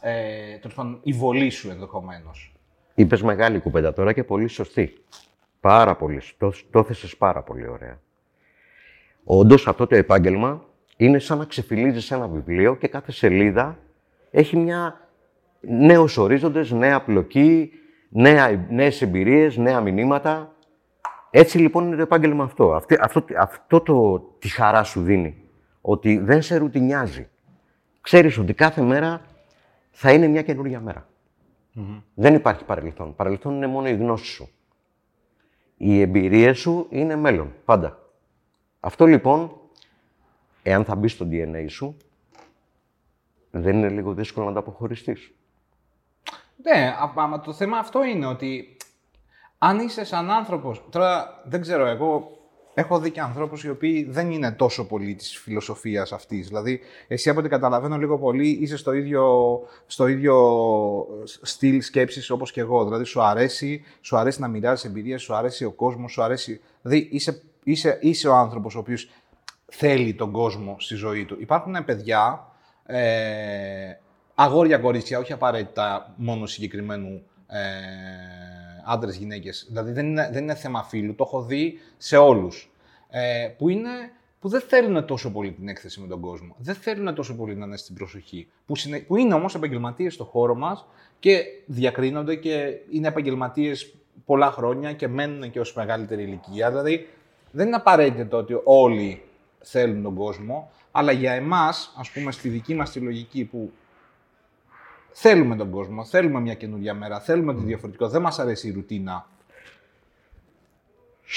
[0.02, 0.60] ε,
[1.04, 2.52] η βολή σου ενδεχομένως.
[2.96, 4.94] Είπες μεγάλη κουβέντα τώρα και πολύ σωστή.
[5.60, 6.22] Πάρα πολύ.
[6.38, 8.00] Το, το θέσες πάρα πολύ ωραία.
[9.24, 10.66] Όντως αυτό το επάγγελμα
[10.98, 13.78] είναι σαν να ξεφυλίζει ένα βιβλίο και κάθε σελίδα
[14.32, 15.08] έχει μια
[15.60, 17.72] νέους ορίζοντες, νέα πλοκή,
[18.10, 20.56] νέα, νέες εμπειρίες, νέα μηνύματα.
[21.30, 22.74] Έτσι λοιπόν είναι το επάγγελμα αυτό.
[22.74, 25.42] Αυτό, αυτό, αυτό το, τη χαρά σου δίνει.
[25.82, 27.28] Ότι δεν σε ρουτινιάζει.
[28.02, 29.22] Ξέρεις ότι κάθε μέρα
[30.00, 31.08] θα είναι μια καινούργια
[32.14, 33.16] Δεν υπάρχει παρελθόν.
[33.16, 34.50] Παρελθόν είναι μόνο η γνώση σου.
[35.78, 38.00] Οι εμπειρίες σου είναι μέλλον, πάντα.
[38.80, 39.52] Αυτό λοιπόν,
[40.64, 41.98] εάν θα μπει στο DNA σου,
[43.52, 45.32] δεν είναι λίγο δύσκολο να τα αποχωριστείς.
[46.64, 48.78] Ναι, αλλά το θέμα αυτό είναι ότι
[49.58, 52.37] αν είσαι σαν άνθρωπος, τώρα δεν ξέρω, εγώ
[52.80, 56.48] έχω δει και ανθρώπους οι οποίοι δεν είναι τόσο πολύ της φιλοσοφίας αυτής.
[56.48, 60.36] Δηλαδή, εσύ από ό,τι καταλαβαίνω λίγο πολύ είσαι στο ίδιο, στο ίδιο
[61.42, 62.84] στυλ σκέψης όπως και εγώ.
[62.84, 66.62] Δηλαδή, σου αρέσει, σου αρέσει να μοιράζεις εμπειρίες, σου αρέσει ο κόσμος, σου αρέσει.
[66.82, 69.10] Δηλαδή, είσαι, είσαι, είσαι ο άνθρωπος ο οποίος
[69.66, 71.38] θέλει τον κόσμο στη ζωή του.
[71.40, 72.52] Υπάρχουν παιδιά,
[72.86, 73.00] ε,
[74.36, 78.57] αγόρια κορίτσια, όχι απαραίτητα μόνο συγκεκριμένου ε,
[78.88, 79.66] άντρες, γυναίκες.
[79.68, 81.16] Δηλαδή δεν είναι, δεν είναι θέμα φίλου.
[81.16, 82.72] Το έχω δει σε όλους.
[83.10, 83.90] Ε, που, είναι,
[84.40, 86.56] που δεν θέλουν τόσο πολύ την έκθεση με τον κόσμο.
[86.58, 88.48] Δεν θέλουν τόσο πολύ να είναι στην προσοχή.
[88.66, 90.86] Που, συνε, που είναι όμως επαγγελματίες στο χώρο μας
[91.20, 93.94] και διακρίνονται και είναι επαγγελματίες
[94.26, 96.70] πολλά χρόνια και μένουν και ως μεγαλύτερη ηλικία.
[96.70, 97.08] Δηλαδή
[97.52, 99.22] δεν είναι απαραίτητο ότι όλοι
[99.60, 103.72] θέλουν τον κόσμο, αλλά για εμάς, ας πούμε, στη δική μας τη λογική που
[105.20, 108.08] Θέλουμε τον κόσμο, θέλουμε μια καινούργια μέρα, θέλουμε το διαφορετικό.
[108.08, 109.30] Δεν μας αρέσει η ρουτίνα.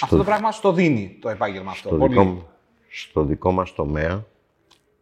[0.02, 1.88] Αυτό το πράγμα στο δίνει το επάγγελμα αυτό.
[1.88, 2.18] Στο, πολύ.
[2.18, 2.48] Δικό,
[2.88, 4.24] στο δικό μας τομέα,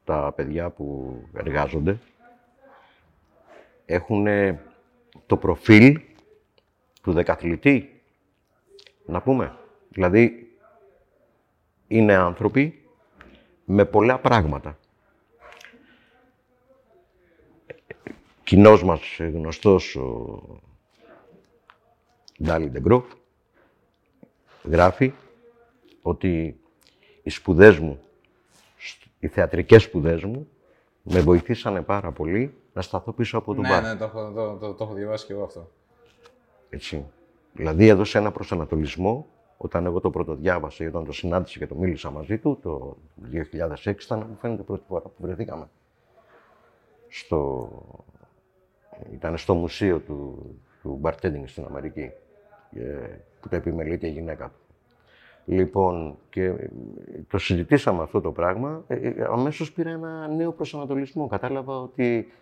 [0.04, 1.98] τα παιδιά που εργάζονται
[3.86, 4.26] έχουν
[5.26, 6.00] το προφίλ
[7.02, 8.00] του δεκαθλητή,
[9.06, 9.56] να πούμε.
[9.88, 10.52] Δηλαδή,
[11.88, 12.84] είναι άνθρωποι
[13.64, 14.78] με πολλά πράγματα.
[18.48, 20.40] Κοινός μας γνωστός ο
[22.42, 23.04] Ντάλι Ντεγκρόφ
[24.64, 25.12] γράφει
[26.02, 26.60] ότι
[27.22, 28.00] οι σπουδές μου,
[29.18, 30.48] οι θεατρικές σπουδές μου,
[31.02, 34.74] με βοηθήσανε πάρα πολύ να σταθώ πίσω από τον ναι, Ναι, το έχω, το, το,
[34.74, 35.70] το έχω διαβάσει και εγώ αυτό.
[36.70, 37.04] Έτσι.
[37.52, 41.74] Δηλαδή έδωσε ένα προσανατολισμό όταν εγώ το πρώτο διάβασα ή όταν το συνάντησα και το
[41.74, 42.96] μίλησα μαζί του, το
[43.84, 45.68] 2006 ήταν, μου φαίνεται, πρώτη φορά που βρεθήκαμε
[47.08, 47.68] στο
[49.12, 50.50] ήταν στο μουσείο του,
[50.82, 52.10] του bartending στην Αμερική,
[53.40, 54.68] που το επιμελείται η γυναίκα του.
[55.44, 56.70] Λοιπόν, και
[57.28, 61.26] το συζητήσαμε αυτό το πράγμα, ε, ε, αμέσως πήρα ένα νέο προσανατολισμό.
[61.26, 62.32] Κατάλαβα ότι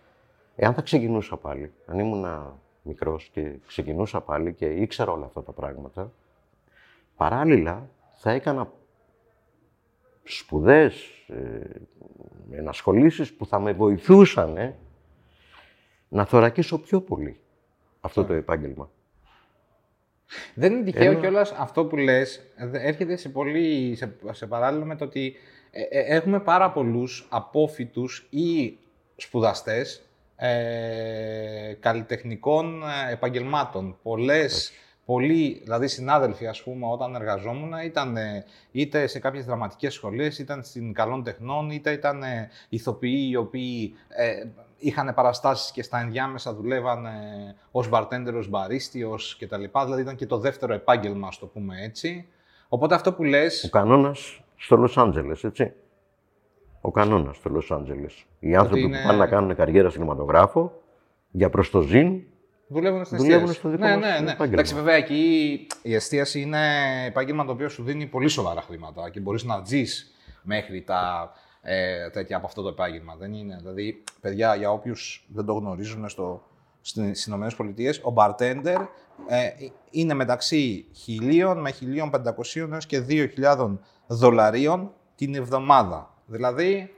[0.55, 2.25] εάν θα ξεκινούσα πάλι, αν ήμουν
[2.81, 6.11] μικρός και ξεκινούσα πάλι και ήξερα όλα αυτά τα πράγματα,
[7.15, 8.71] παράλληλα θα έκανα
[10.23, 14.73] σπουδές, ε, ενασχολήσεις που θα με βοηθούσαν
[16.07, 17.39] να θωρακίσω πιο πολύ
[18.01, 18.89] αυτό το επάγγελμα.
[20.53, 21.19] Δεν είναι τυχαίο Ενώ...
[21.19, 22.41] κιόλας αυτό που λες,
[22.71, 25.35] έρχεται σε, πολύ, σε, σε παράλληλο με το ότι
[25.71, 28.77] ε, ε, έχουμε πάρα πολλούς απόφοιτους ή
[29.15, 30.01] σπουδαστές
[30.35, 33.97] ε, καλλιτεχνικών ε, επαγγελμάτων.
[34.03, 34.71] Πολλές,
[35.07, 40.63] πολλοί, δηλαδή συνάδελφοι, ας πούμε, όταν εργαζόμουν, ήταν ε, είτε σε κάποιες δραματικές σχολές, ήταν
[40.63, 44.43] στην καλών τεχνών, είτε ήταν ε, ηθοποιοί οι οποίοι ε,
[44.77, 49.63] είχαν παραστάσεις και στα ενδιάμεσα δουλεύαν ε, ως bartender, ως μπαρίστη, ως κτλ.
[49.83, 52.27] Δηλαδή ήταν και το δεύτερο επάγγελμα, ας το πούμε έτσι.
[52.67, 53.63] Οπότε αυτό που λες...
[53.63, 55.73] Ο κανόνας στο Λος Άντζελες, έτσι.
[56.81, 58.25] Ο κανόνας στο Λος Άντζελες.
[58.39, 60.81] Οι άνθρωποι είναι- που πάνε να κάνουν καριέρα κινηματογράφο,
[61.31, 62.21] για προς το ζήν,
[62.67, 63.59] Δουλεύουν στην Δουλεύουν εστίαση.
[63.59, 64.31] στο δικό ναι, μας ναι, ναι.
[64.31, 64.53] επάγγελμα.
[64.53, 66.59] Εντάξει, βέβαια εκεί η εστίαση είναι
[67.05, 72.09] επάγγελμα το οποίο σου δίνει πολύ σοβαρά χρήματα και μπορείς να ζεις μέχρι τα ε,
[72.09, 73.15] τέτοια από αυτό το επάγγελμα.
[73.15, 73.55] Δεν είναι.
[73.59, 76.43] Δηλαδή, παιδιά, για όποιους δεν το γνωρίζουν στο,
[76.81, 78.87] στις Ηνωμένες Πολιτείες, ο bartender
[79.27, 79.49] ε,
[79.89, 80.85] είναι μεταξύ
[81.21, 81.73] 1.000 με
[82.55, 83.77] 1.500 έως και 2.000
[84.07, 86.13] δολαρίων την εβδομάδα.
[86.25, 86.93] Δηλαδή,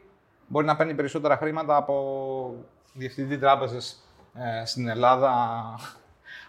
[0.48, 2.56] μπορεί να παίρνει περισσότερα χρήματα από
[2.94, 4.04] διευθυντή τράπεζες
[4.34, 5.64] ε, στην Ελλάδα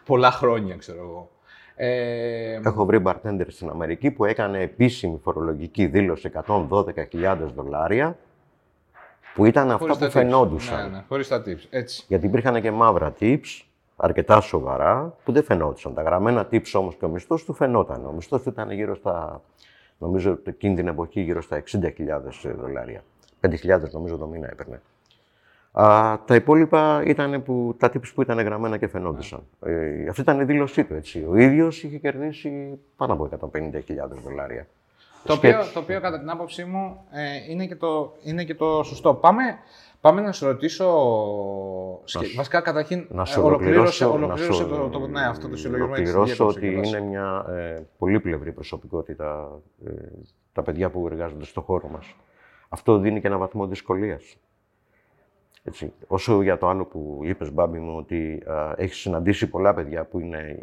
[0.05, 1.31] πολλά χρόνια, ξέρω εγώ.
[1.75, 8.17] Ε, Έχω βρει bartender στην Αμερική που έκανε επίσημη φορολογική δήλωση 112.000 δολάρια,
[9.35, 10.11] που ήταν αυτά χωρίς που τα tips.
[10.11, 10.91] φαινόντουσαν.
[10.91, 11.67] Ναι, ναι, χωρίς τα tips.
[11.71, 12.05] Έτσι.
[12.09, 13.63] Γιατί υπήρχαν και μαύρα tips,
[13.97, 15.95] αρκετά σοβαρά, που δεν φαινόντουσαν.
[15.95, 18.07] Τα γραμμένα tips όμως και ο μισθός του φαινόταν.
[18.07, 19.43] Ο μισθός του ήταν γύρω στα,
[19.99, 21.81] νομίζω εκείνη την εποχή, γύρω στα 60.000
[22.61, 23.03] δολάρια.
[23.41, 24.81] 5.000 νομίζω το μήνα έπαιρνε.
[25.73, 29.43] Α, τα υπόλοιπα ήταν που, τα tips που ήταν γραμμένα και φαινόντουσαν.
[29.65, 31.27] Ε, αυτή ήταν η δήλωσή του, έτσι.
[31.31, 34.67] Ο ίδιος είχε κερδίσει πάνω από 150.000 δολάρια.
[35.25, 35.73] Το οποίο, Σκέψου.
[35.73, 39.15] το οποίο κατά την άποψή μου ε, είναι, και το, είναι και το σωστό.
[39.15, 39.43] Πάμε,
[40.01, 40.87] πάμε να σε ρωτήσω.
[42.05, 45.21] σκε- σου- Βασικά, καταρχήν, Να ε, σου ολοκλήρωσε, ολοκληρώσω, ολοκλήρωσε να σου- το, το, ναι,
[45.27, 47.01] αυτό το συλλογισμό της ολοκληρώσω διατροφής ότι και είναι βάση.
[47.01, 49.51] μια ε, πολύπλευρη προσωπικότητα
[49.87, 49.91] ε,
[50.53, 52.15] τα παιδιά που εργάζονται στο χώρο μας.
[52.69, 54.37] Αυτό δίνει και ένα βαθμό δυσκολίας.
[55.65, 55.93] Έτσι.
[56.07, 60.21] Όσο για το άλλο που είπες, Μπάμπη μου, ότι α, έχεις συναντήσει πολλά παιδιά που
[60.21, 60.59] είναι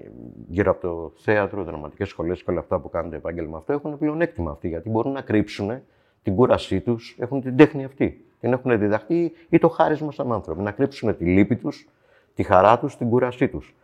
[0.47, 3.97] γύρω από το θέατρο, δραματικές σχολές και όλα αυτά που κάνουν το επάγγελμα αυτό, έχουν
[3.97, 5.81] πλεονέκτημα αυτοί, γιατί μπορούν να κρύψουν
[6.23, 8.25] την κούρασή τους, έχουν την τέχνη αυτή.
[8.39, 11.87] Την έχουν διδαχθεί ή το χάρισμα σαν άνθρωποι, να κρύψουν τη λύπη τους,
[12.35, 13.75] τη χαρά τους, την κούρασή τους.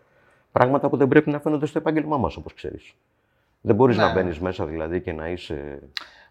[0.51, 2.93] Πράγματα που δεν πρέπει να φαίνονται στο επάγγελμά μας, όπως ξέρεις.
[3.61, 4.03] Δεν μπορείς Ναι.
[4.03, 5.79] να μπαίνεις μέσα δηλαδή και να είσαι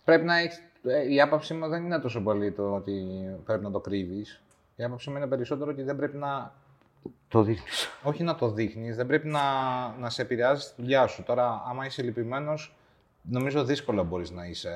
[0.04, 2.92] Πρέπει να έχεις, ε, η άποψή μου δεν είναι τόσο πολύ το ότι
[3.44, 4.42] πρέπει να το κρύβεις.
[4.82, 6.52] Η άποψή μου είναι περισσότερο ότι δεν πρέπει να
[7.28, 7.88] το δείχνεις.
[8.02, 9.40] όχι να το δείχνεις, δεν πρέπει να,
[9.98, 11.22] να σε επηρεάζει τη δουλειά σου.
[11.22, 12.74] Τώρα, άμα είσαι λυπημένος,
[13.22, 14.70] νομίζω δύσκολα μπορείς να είσαι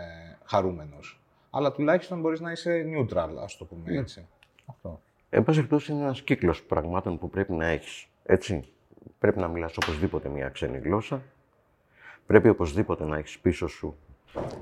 [0.45, 1.21] χαρούμενος.
[1.51, 4.27] Αλλά τουλάχιστον μπορείς να είσαι neutral, ας το πούμε έτσι.
[4.67, 5.01] Αυτό.
[5.31, 8.07] Εν πάση περιπτώσει, είναι ένας κύκλος πραγμάτων που πρέπει να έχεις.
[8.25, 8.65] Έτσι.
[9.19, 11.23] Πρέπει να μιλάς οπωσδήποτε μια ξένη γλώσσα.
[12.27, 13.97] Πρέπει οπωσδήποτε να έχεις πίσω σου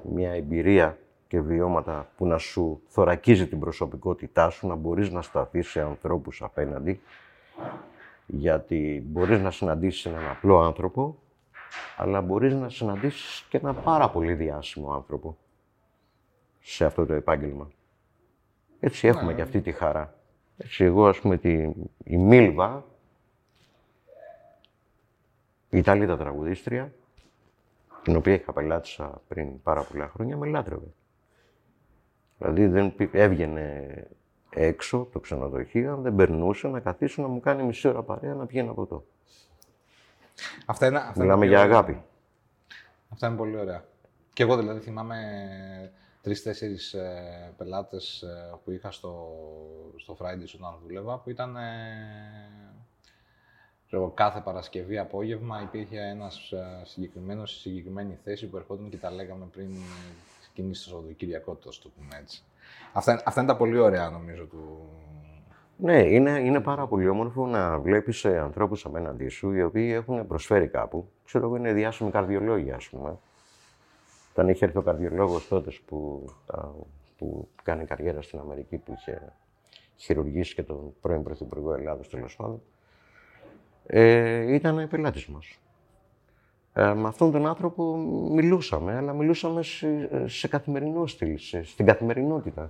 [0.03, 5.69] μια εμπειρία και βιώματα που να σου θωρακίζει την προσωπικότητά σου, να μπορείς να σταθείς
[5.69, 7.01] σε ανθρώπους απέναντι,
[8.27, 11.19] γιατί μπορείς να συναντήσεις έναν απλό άνθρωπο,
[11.97, 15.37] αλλά μπορείς να συναντήσεις και ένα πάρα πολύ διάσημο άνθρωπο
[16.61, 17.71] σε αυτό το επάγγελμα.
[18.81, 20.15] Έτσι έχουμε και αυτή τη χαρά.
[20.57, 21.53] Έτσι, εγώ, ας πούμε, τη,
[22.05, 22.85] η Μίλβα,
[25.71, 26.93] η Ιταλίδα τραγουδίστρια,
[28.03, 30.87] την οποία είχα πελάτησα πριν πάρα πολλά χρόνια, με λάτρευε.
[32.45, 33.89] Δηλαδή δεν πη- έβγαινε
[34.51, 38.35] έξω από το ξενοδοχείο, αν δεν περνούσε να καθίσει να μου κάνει μισή ώρα παρέα
[38.35, 39.05] να πηγαίνει από το.
[40.67, 41.83] Αυτά είναι, αυτά Μιλάμε είναι για πολύ ωραία.
[41.87, 42.03] αγάπη.
[43.13, 43.85] Αυτά είναι πολύ ωραία.
[44.33, 45.17] Και εγώ δηλαδή θυμάμαι
[46.23, 46.77] τρει-τέσσερι
[47.57, 48.25] πελάτες
[48.65, 49.29] που είχα στο,
[49.97, 51.57] στο Fridays όταν δούλευα που ήταν.
[51.57, 51.63] Ε,
[53.87, 56.53] ξέρω εγώ, κάθε Παρασκευή απόγευμα υπήρχε ένας
[56.83, 59.71] συγκεκριμένος στη συγκεκριμένη θέση που ερχόταν και τα λέγαμε πριν
[60.55, 62.43] ξεκινήσει το Σαββατοκύριακό, το το πούμε έτσι.
[62.93, 64.89] Αυτά, είναι- αυτά είναι τα πολύ ωραία νομίζω του.
[65.77, 70.27] Ναι, είναι, είναι πάρα πολύ όμορφο να βλέπεις ε, ανθρώπους απέναντί σου οι οποίοι έχουν
[70.27, 71.09] προσφέρει κάπου.
[71.25, 73.19] Ξέρω εγώ είναι διάσημοι καρδιολόγοι, ας πούμε.
[74.33, 76.61] Όταν είχε έρθει ο καρδιολόγος τότε που, α,
[77.19, 79.33] που κάνει καριέρα στην Αμερική, που είχε
[79.97, 82.63] χειρουργήσει και τον πρώην Πρωθυπουργό Ελλάδος, τέλος πάντων,
[83.87, 85.59] ε, ήταν πελάτης μας.
[86.77, 87.97] Ε, με αυτόν τον άνθρωπο
[88.31, 92.69] μιλούσαμε, αλλά μιλούσαμε σε, σε καθημερινό στυλ, σε- στην καθημερινότητα.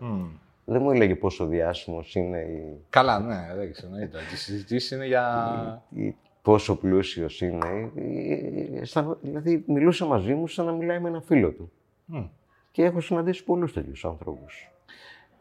[0.65, 4.19] Δεν μου έλεγε πόσο διάσημος είναι η, Καλά, ναι, δεν ξέρω, εννοείται.
[4.33, 5.83] Οι συζητήσεις είναι για.
[5.95, 7.91] ή πόσο πλούσιος είναι.
[7.97, 11.73] ε, ε, σαν- δηλαδή, μιλούσε μαζί μου σαν να μιλάει με ένα φίλο του.
[12.05, 12.25] Μμ.
[12.71, 14.71] Και έχω συναντήσει πολλούς τέτοιους ανθρώπους.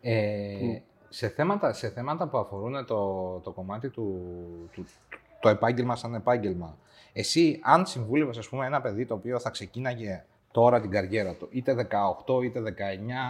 [0.01, 0.55] Ε,
[1.09, 4.21] σε, θέματα, σε θέματα που αφορούν το, το κομμάτι του,
[4.71, 4.85] του,
[5.39, 6.77] το επάγγελμα σαν επάγγελμα,
[7.13, 11.47] εσύ αν συμβούλευες ας πούμε ένα παιδί το οποίο θα ξεκίναγε τώρα την καριέρα του.
[11.51, 11.87] Είτε
[12.25, 12.61] 18, είτε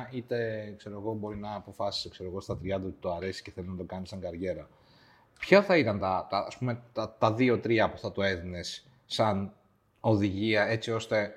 [0.10, 3.52] 19, είτε ξέρω εγώ, μπορεί να αποφάσισε ξέρω εγώ, στα 30 ότι το αρέσει και
[3.52, 4.70] θέλει να το κάνει σαν καριέρα.
[5.40, 9.54] Ποια θα ήταν τα, τα, ας πούμε, τα, τα δύο-τρία που θα το έδινες σαν
[10.00, 11.36] οδηγία, έτσι ώστε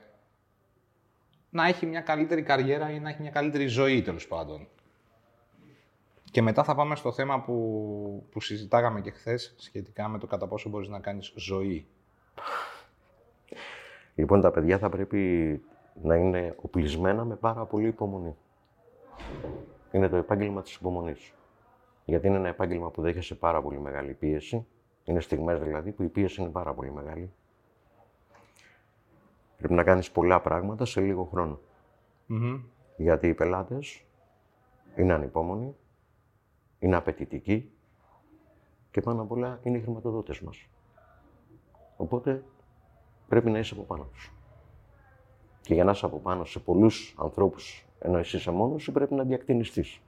[1.50, 4.68] να έχει μια καλύτερη καριέρα ή να έχει μια καλύτερη ζωή, τέλος πάντων.
[6.30, 10.46] Και μετά θα πάμε στο θέμα που, που συζητάγαμε και χθες σχετικά με το κατά
[10.46, 11.86] πόσο μπορείς να κάνεις ζωή.
[14.14, 15.62] Λοιπόν, τα παιδιά θα πρέπει
[16.02, 18.36] να είναι οπλισμένα με πάρα πολύ υπομονή.
[19.92, 21.34] Είναι το επάγγελμα της υπομονής.
[22.04, 24.66] Γιατί είναι ένα επάγγελμα που δέχεσαι πάρα πολύ μεγάλη πίεση.
[25.04, 27.32] Είναι στιγμές δηλαδή που η πίεση είναι πάρα πολύ μεγάλη.
[29.56, 31.60] Πρέπει να κάνεις πολλά πράγματα σε λίγο
[32.96, 34.04] Γιατί οι πελάτες
[34.96, 35.76] είναι ανυπόμονοι,
[36.78, 37.70] είναι απαιτητικοί
[38.90, 40.66] και πάνω απ' όλα είναι οι χρηματοδότες μας.
[41.96, 42.42] Οπότε
[43.28, 44.32] πρέπει να είσαι από πάνω τους.
[45.60, 49.14] Και για να είσαι από πάνω σε πολλούς ανθρώπους, ενώ εσύ είσαι μόνος σου, πρέπει
[49.14, 50.00] να διακτηνιστείς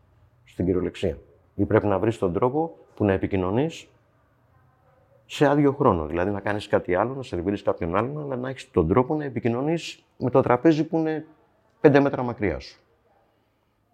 [0.45, 1.19] στην κυριολεξία.
[1.55, 3.89] Ή πρέπει να βρεις τον τρόπο που να επικοινωνείς
[5.27, 6.07] σε άδειο χρόνο.
[6.07, 9.25] Δηλαδή να κάνεις κάτι άλλο, να σερβίρεις κάποιον άλλον, αλλά να έχεις τον τρόπο να
[9.25, 11.27] επικοινωνείς με το τραπέζι που είναι
[11.81, 12.81] πέντε μέτρα μακριά σου.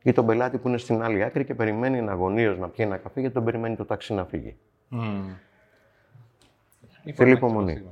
[0.02, 2.96] Ή τον πελάτη που είναι στην άλλη άκρη και περιμένει να αγωνίω να πιει ένα
[2.96, 4.57] καφέ γιατί τον περιμένει το ταξί να φύγει.
[4.90, 5.37] Mm.
[7.12, 7.83] Θέλει υπομονή.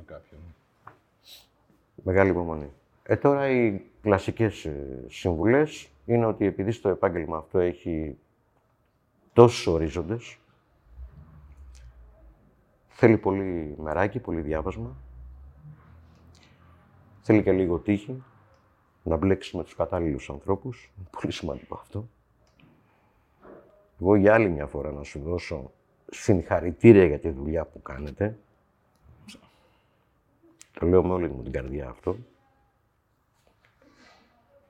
[2.03, 2.69] Μεγάλη υπομονή.
[3.03, 8.17] Ε, τώρα οι κλασικές ε, συμβουλές είναι ότι επειδή στο επάγγελμα αυτό έχει
[9.33, 10.37] τόσους ορίζοντες,
[12.87, 14.95] θέλει πολύ μεράκι, πολύ διάβασμα,
[17.21, 18.23] θέλει και λίγο τύχη,
[19.03, 22.07] να μπλέξει με τους κατάλληλους ανθρώπους, είναι πολύ σημαντικό αυτό.
[24.01, 25.71] Εγώ για άλλη μια φορά να σου δώσω
[26.11, 28.37] συγχαρητήρια για τη δουλειά που κάνετε.
[30.83, 32.17] Το λέω με όλη μου την καρδιά αυτό.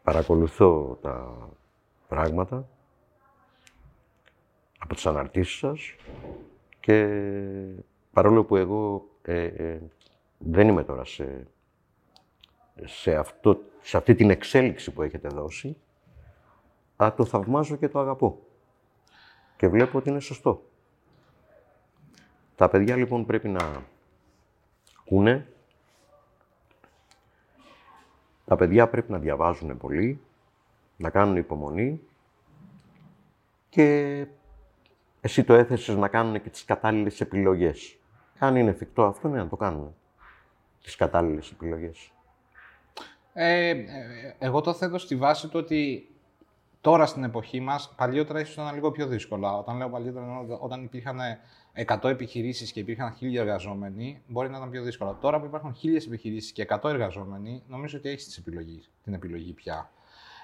[0.04, 1.38] Παρακολουθώ τα
[2.08, 2.68] πράγματα
[4.78, 5.96] από τις αναρτήσεις σας
[6.80, 7.08] και
[8.12, 9.82] παρόλο που εγώ ε, ε,
[10.38, 11.48] δεν είμαι τώρα σε,
[12.84, 15.78] σε, αυτό, σε αυτή την εξέλιξη που έχετε δώσει,
[17.04, 18.40] α, το θαυμάζω και το αγαπώ.
[19.58, 20.64] Και βλέπω ότι είναι σωστό.
[22.56, 23.86] Τα παιδιά λοιπόν πρέπει να
[25.00, 25.48] ακούνε.
[28.46, 30.22] Τα παιδιά πρέπει να διαβάζουν πολύ,
[30.98, 32.02] να κάνουν υπομονή
[33.70, 34.26] και
[35.22, 37.98] εσύ το έθεσες να κάνουν και τις κατάλληλες επιλογές.
[38.40, 39.96] Αν είναι εφικτό αυτό, ναι, να το κάνουν.
[40.84, 42.12] Τις κατάλληλες επιλογές.
[43.34, 43.86] Ε, ε
[44.40, 46.08] εγώ το θέτω στη βάση του ότι
[46.82, 49.58] τώρα στην εποχή μας, παλιότερα ίσως ήταν λίγο πιο δύσκολα.
[49.58, 50.26] Όταν λέω παλιότερα,
[50.60, 51.20] όταν υπήρχαν
[51.76, 55.18] 100 επιχειρήσεις και υπήρχαν 1000 εργαζόμενοι, μπορεί να ήταν πιο δύσκολο.
[55.22, 59.92] Τώρα που υπάρχουν 1000 επιχειρήσεις και 100 εργαζόμενοι, νομίζω ότι έχεις επιλογή, την επιλογή πια.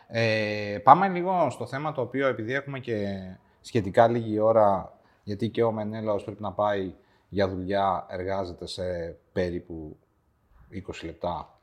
[0.07, 3.07] Ε, πάμε λίγο στο θέμα το οποίο, επειδή έχουμε και
[3.61, 6.93] σχετικά λίγη ώρα, γιατί και ο Μενέλαος πρέπει να πάει
[7.29, 9.97] για δουλειά, εργάζεται σε περίπου
[10.73, 11.59] 20 λεπτά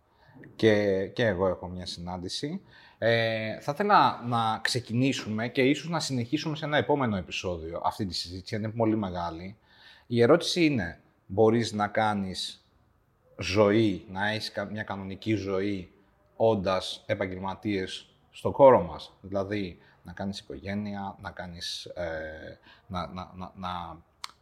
[0.56, 2.60] και, και εγώ έχω μια συνάντηση.
[2.98, 8.14] Ε, θα ήθελα να ξεκινήσουμε και ίσως να συνεχίσουμε σε ένα επόμενο επεισόδιο αυτή τη
[8.14, 9.56] συζήτηση, είναι πολύ μεγάλη.
[10.06, 12.66] Η ερώτηση είναι, μπορείς να κάνεις
[13.38, 15.90] ζωή, να έχεις μια κανονική ζωή,
[16.36, 23.52] όντας επαγγελματίες στον χώρο μας; Δηλαδή, να κάνεις οικογένεια, να, κάνεις, ε, να, να, να,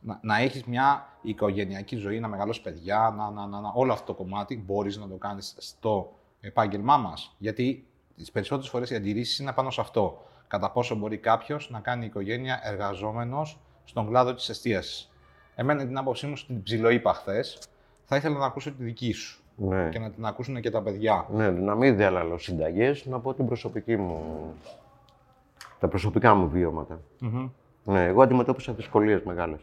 [0.00, 4.06] να, να, έχεις μια οικογενειακή ζωή, να μεγαλώσεις παιδιά, να, να, να, να, όλο αυτό
[4.06, 9.38] το κομμάτι μπορείς να το κάνεις στο επάγγελμά μας; Γιατί τις περισσότερες φορές οι αντιρρήσεις
[9.38, 10.22] είναι πάνω σε αυτό.
[10.46, 15.10] Κατά πόσο μπορεί κάποιος να κάνει οικογένεια εργαζόμενος στον κλάδο της εστίασης.
[15.54, 17.58] Εμένα την άποψή μου στην ψηλοείπα χθες,
[18.04, 19.42] θα ήθελα να ακούσω τη δική σου.
[19.56, 19.88] Ναι.
[19.88, 21.26] Και να την ακούσουν και τα παιδιά.
[21.30, 24.22] Ναι, να μην διαλαλώ συνταγές, να πω την προσωπική μου
[25.78, 27.00] τα προσωπικά μου βιωματα
[27.84, 29.60] Ναι, εγώ αντιμετώπισα δυσκολίες μεγάλες.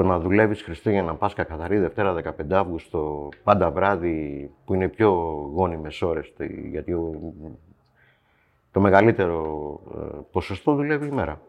[0.00, 5.10] Το να δουλεύεις Χριστούγεννα, Πάσχα, Καθαρή, Δευτέρα, 15 Αύγουστο, πάντα βράδυ, που είναι πιο
[5.54, 6.32] γόνιμες ώρες,
[6.70, 6.96] γιατί
[8.70, 11.40] το μεγαλύτερο ε, ποσοστό δουλεύει ημέρα.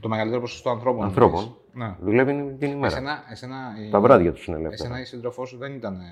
[0.00, 1.04] Το μεγαλύτερο ποσοστό ανθρώπων.
[1.04, 1.56] Ανθρώπων.
[1.72, 1.96] Ναι.
[2.00, 2.86] Δουλεύει την ημέρα.
[2.86, 3.56] Εσένα, εσένα,
[3.90, 4.82] Τα βράδια τους είναι ελεύθερα.
[4.88, 6.04] Εσένα η σύντροφός σου δεν ήταν ε,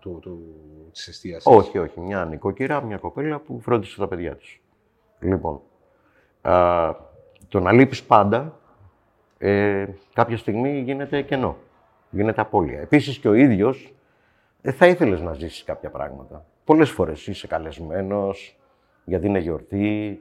[0.00, 0.40] του, του,
[0.92, 2.00] της Όχι, όχι.
[2.00, 4.60] Μια νοικοκυρά, μια κοπέλα που φρόντισε τα παιδιά της.
[5.20, 5.60] Λοιπόν,
[6.40, 6.94] α,
[7.48, 8.60] το να λείπεις πάντα
[9.38, 11.56] ε, κάποια στιγμή γίνεται κενό.
[12.10, 12.80] Γίνεται απώλεια.
[12.80, 13.94] Επίσης και ο ίδιος
[14.62, 16.44] ε, θα ήθελες να ζήσεις κάποια πράγματα.
[16.64, 18.56] Πολλές φορές είσαι καλεσμένος
[19.04, 20.20] γιατί είναι γιορτή,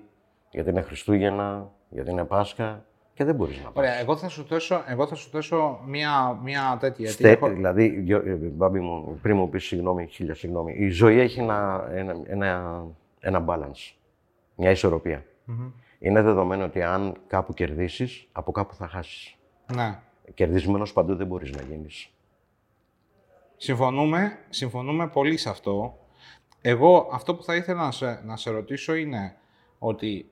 [0.52, 3.74] γιατί είναι Χριστούγεννα, γιατί είναι Πάσχα και δεν μπορείς να πας.
[3.76, 7.10] Ωραία, εγώ θα σου θέσω, εγώ θα σου θέσω μια, μια τέτοια.
[7.10, 11.20] Στέ, έχω- Δηλαδή, Γιο- ε, Μπάμπη μου, πριν μου πεις συγγνώμη, χίλια συγγνώμη, η ζωή
[11.20, 12.84] έχει ένα, ένα, ένα,
[13.20, 13.94] ένα balance,
[14.56, 15.24] μια ισορροπία.
[15.46, 15.68] Μμμ.
[16.06, 19.36] Είναι δεδομένο ότι αν κάπου κερδίσεις, από κάπου θα χάσεις.
[19.74, 20.00] Ναι.
[20.34, 22.10] Κερδισμένος παντού δεν μπορείς να γίνεις.
[23.58, 25.98] Συμφωνούμε, συμφωνούμε πολύ σε αυτό.
[26.62, 29.36] Εγώ αυτό που θα ήθελα να σε, να σε ρωτήσω είναι
[29.80, 30.32] ότι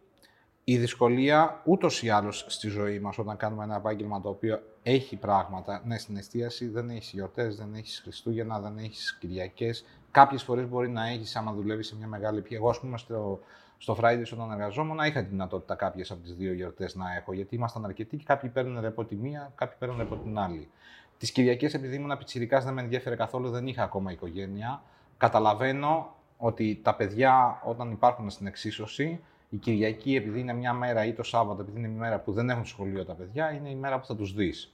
[0.63, 5.15] η δυσκολία ούτως ή άλλως στη ζωή μας όταν κάνουμε ένα επάγγελμα το οποίο έχει
[5.15, 9.85] πράγματα, ναι, στην εστίαση δεν έχεις γιορτές, δεν έχεις Χριστούγεννα, δεν έχεις Κυριακές.
[10.11, 12.57] Κάποιες φορές μπορεί να έχεις άμα δουλεύεις σε μια μεγάλη πια.
[12.57, 13.39] Εγώ, ας πούμε, στο,
[13.77, 17.55] στο Fridays όταν εργαζόμουν, είχα τη δυνατότητα κάποιες από τις δύο γιορτές να έχω, γιατί
[17.55, 20.69] ήμασταν αρκετοί και κάποιοι παίρνουν ρεπό τη μία, κάποιοι παίρνουν ρεπό την άλλη.
[21.17, 24.81] Τις Κυριακές, επειδή ήμουν πιτσιρικά, δεν με ενδιαφέρε καθόλου, δεν είχα ακόμα οικογένεια.
[25.17, 29.19] Καταλαβαίνω ότι τα παιδιά, όταν υπάρχουν στην εξίσωση,
[29.49, 32.49] η Κυριακή, επειδή είναι μια μέρα ή το Σάββατο, επειδή είναι μια μέρα που δεν
[32.49, 34.73] έχουν σχολείο τα παιδιά, είναι η μέρα που θα τους δεις.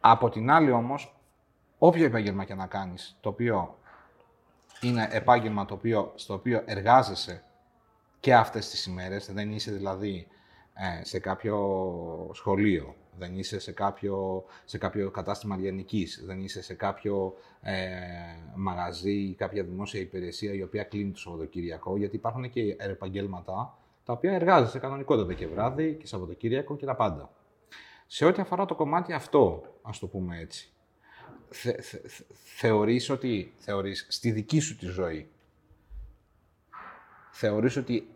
[0.00, 1.16] Από την άλλη όμως,
[1.78, 3.78] όποιο επάγγελμα και να κάνεις, το οποίο
[4.82, 7.42] είναι επάγγελμα το οποίο, στο οποίο εργάζεσαι
[8.20, 10.26] και αυτές τις ημέρες, δεν είσαι δηλαδή
[10.74, 16.74] ε, σε κάποιο σχολείο, δεν είσαι σε κάποιο, σε κάποιο κατάστημα λιανικής, δεν είσαι σε
[16.74, 17.74] κάποιο ε,
[18.54, 24.12] μαγαζί ή κάποια δημόσια υπηρεσία η οποία κλείνει το Σαββατοκύριακο, γιατί υπάρχουν και επαγγέλματα τα
[24.12, 27.30] οποία εργάζεσαι κανονικότατα και βράδυ και Σαββατοκύριακο και τα πάντα.
[28.06, 30.72] Σε ό,τι αφορά το κομμάτι αυτό, ας το πούμε έτσι,
[31.52, 35.28] θε, θε, θε- θεωρείς ότι, θεωρείς στη δική σου τη ζωή,
[37.30, 38.08] θεωρείς ότι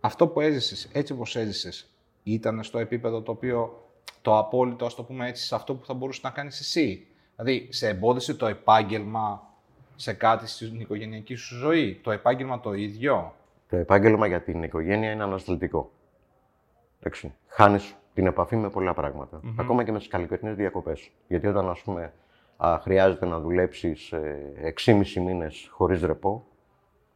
[0.00, 1.88] αυτό που έζησες, έτσι όπως έζησες,
[2.22, 3.88] ήταν στο επίπεδο το οποίο
[4.22, 7.68] το απόλυτο, ας το πούμε έτσι, σε αυτό που θα μπορούσες να κάνεις εσύ; Δηλαδή,
[7.72, 9.52] σε εμπόδισε το επάγγελμα
[9.96, 13.34] σε κάτι στην οικογενειακή σου ζωή, το επάγγελμα το ίδιο;
[13.68, 15.90] Το επάγγελμα για την οικογένεια είναι ανασταλτικό.
[17.00, 17.34] Εντάξει.
[17.46, 19.40] Χάνεις την επαφή με πολλά πράγματα.
[19.56, 21.10] Ακόμα και με τις καλοκαιρινέ διακοπές.
[21.28, 22.12] Γιατί όταν, ας πούμε,
[22.56, 24.12] α, χρειάζεται να δουλέψεις
[24.62, 26.46] 6,5 μήνες χωρίς ρεπό,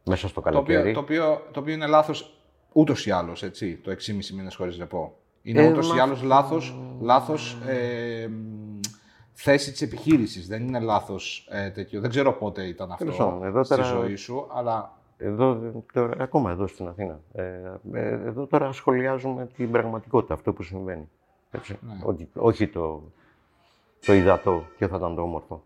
[0.05, 0.93] μέσα στο Το οποίο, καλοκαίρι.
[0.93, 2.39] το, οποίο, το οποίο είναι λάθος
[2.73, 5.13] ούτως ή άλλως, έτσι, το 6,5 μήνες χωρίς ρεπό.
[5.41, 8.79] Είναι Ε, ούτως ή μα- άλλως λάθος, λάθος ε, μ,
[9.33, 10.47] θέση της επιχείρησης.
[10.47, 12.01] Δεν είναι λάθος ε, τέτοιο.
[12.01, 16.23] Δεν ξέρω πότε ήταν αυτό Τέλος πάντων, εδώ στη τώρα- ζωή σου, αλλά Εδώ, τώρα,
[16.23, 17.19] ακόμα εδώ στην Αθήνα.
[17.33, 17.43] Ε,
[17.93, 21.09] ε, εδώ τώρα σχολιάζουμε την πραγματικότητα, αυτό που συμβαίνει.
[21.51, 21.79] Έτσι.
[21.81, 21.93] Ναι.
[22.03, 23.01] Ότι, όχι το,
[24.05, 25.63] το υδατό, ποιο θα ήταν το όμορφο.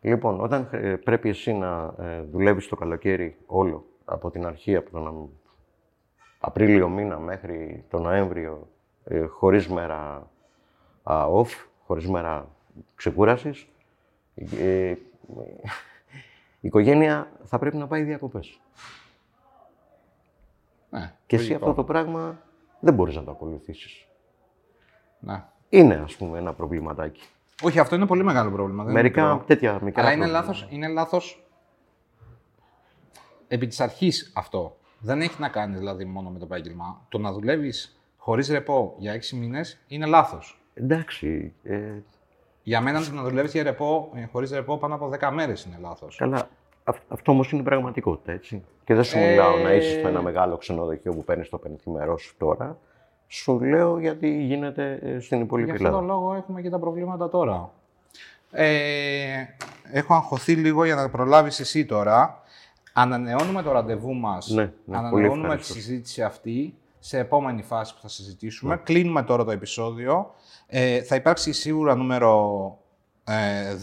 [0.00, 4.90] Λοιπόν, όταν ε, πρέπει εσύ να ε, δουλεύεις το καλοκαίρι όλο, από την αρχή, από
[4.90, 5.28] τον Αμ-
[6.38, 8.68] Απρίλιο μήνα μέχρι τον Νοέμβριο,
[9.04, 10.30] ε, χωρίς μέρα
[11.02, 12.48] α, off, χωρίς μέρα
[12.94, 13.68] ξεκούρασης,
[14.60, 14.94] ε,
[16.64, 18.60] η οικογένεια θα πρέπει να πάει διακοπές.
[20.90, 21.68] ναι, Και εσύ λογικό.
[21.70, 22.38] αυτό το πράγμα
[22.80, 24.06] δεν μπορείς να το ακολουθήσεις.
[25.18, 25.44] Ναι.
[25.68, 27.22] Είναι, ας πούμε, ένα προβληματάκι.
[27.62, 28.82] Όχι, αυτό είναι πολύ μεγάλο πρόβλημα.
[28.84, 29.44] δεν είναι Μερικά μικρό.
[29.46, 30.46] τέτοια μικρά Αλλά είναι προβλήματα.
[30.52, 31.44] λάθος, είναι λάθος
[33.48, 34.76] επί της αρχής αυτό.
[34.98, 37.04] Δεν έχει να κάνει δηλαδή μόνο με το επάγγελμα.
[37.08, 40.60] Το να δουλεύεις χωρίς ρεπό για 6 μήνες είναι λάθος.
[40.74, 41.92] Εντάξει, ε,
[42.66, 45.76] Για μένα το να δουλεύεις για ρεπό, ε, χωρίς ρεπό πάνω από 10 μέρες είναι
[45.80, 46.16] λάθος.
[46.16, 46.48] καλά.
[46.84, 48.64] αυ- αυτό όμως είναι πραγματικότητα, έτσι.
[48.84, 52.22] Και δεν σου Ε, μιλάω να είσαι στο ένα μεγάλο ξενοδοχείο που παίρνεις το πενθυμερός
[52.22, 52.78] σου τώρα.
[53.26, 56.12] Σου λέω γιατί γίνεται ε, στην Γι' υπόλοιπη αυτόν τον Ελλάδα.
[56.14, 57.70] λόγο έχουμε και τα προβλήματα τώρα.
[58.50, 59.44] Ε,
[59.92, 62.42] έχω αγχωθεί λίγο για να προλάβεις εσύ τώρα.
[62.92, 64.48] Ανανεώνουμε το ραντεβού μας.
[64.48, 65.72] Ναι, ναι, πολύ Ανανεώνουμε τη ευχαριστώ.
[65.74, 66.74] συζήτηση αυτή
[67.06, 68.74] σε επόμενη φάση που θα συζητήσουμε.
[68.74, 68.80] Ναι.
[68.80, 70.34] Κλείνουμε τώρα το επεισόδιο.
[70.66, 72.78] Ε, θα υπάρξει σίγουρα νούμερο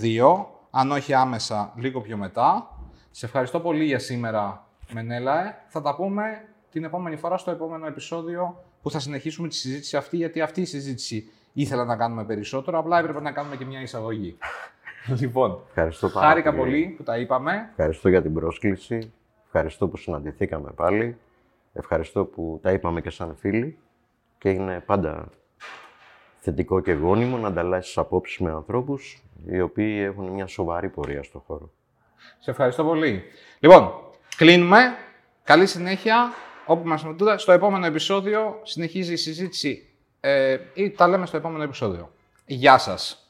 [0.01, 2.78] 2, αν όχι άμεσα, λίγο πιο μετά.
[3.11, 5.55] Σε ευχαριστώ πολύ για σήμερα, Μενέλαε.
[5.67, 6.24] Θα τα πούμε
[6.72, 10.65] την επόμενη φορά στο επόμενο επεισόδιο που θα συνεχίσουμε τη συζήτηση αυτή, γιατί αυτή η
[10.65, 14.38] συζήτηση ήθελα να κάνουμε περισσότερο, απλά έπρεπε να κάνουμε και μια εισαγωγή.
[15.22, 17.67] λοιπόν, Ευχαριστώ πάρα χάρηκα πολύ που τα είπαμε.
[17.69, 19.11] Ευχαριστώ για την πρόσκληση.
[19.45, 21.17] Ευχαριστώ που συναντηθήκαμε πάλι.
[21.74, 23.78] Ευχαριστώ που τα είπαμε και σαν φίλοι.
[24.38, 25.30] Και είναι πάντα
[26.39, 31.41] θετικό και γόνιμο να ανταλλάσσεις απόψεις με ανθρώπους οι οποίοι έχουν μια σοβαρή πορεία στον
[31.41, 31.72] χώρο.
[32.39, 33.24] Σε ευχαριστώ πολύ.
[33.59, 33.91] Λοιπόν,
[34.36, 34.95] κλείνουμε.
[35.43, 36.32] Καλή συνέχεια.
[36.65, 41.63] Όπου μας ρωτούνται, στο επόμενο επεισόδιο συνεχίζει η συζήτηση ε, ή τα λέμε στο επόμενο
[41.63, 42.11] επεισόδιο.
[42.45, 43.26] Γεια σας.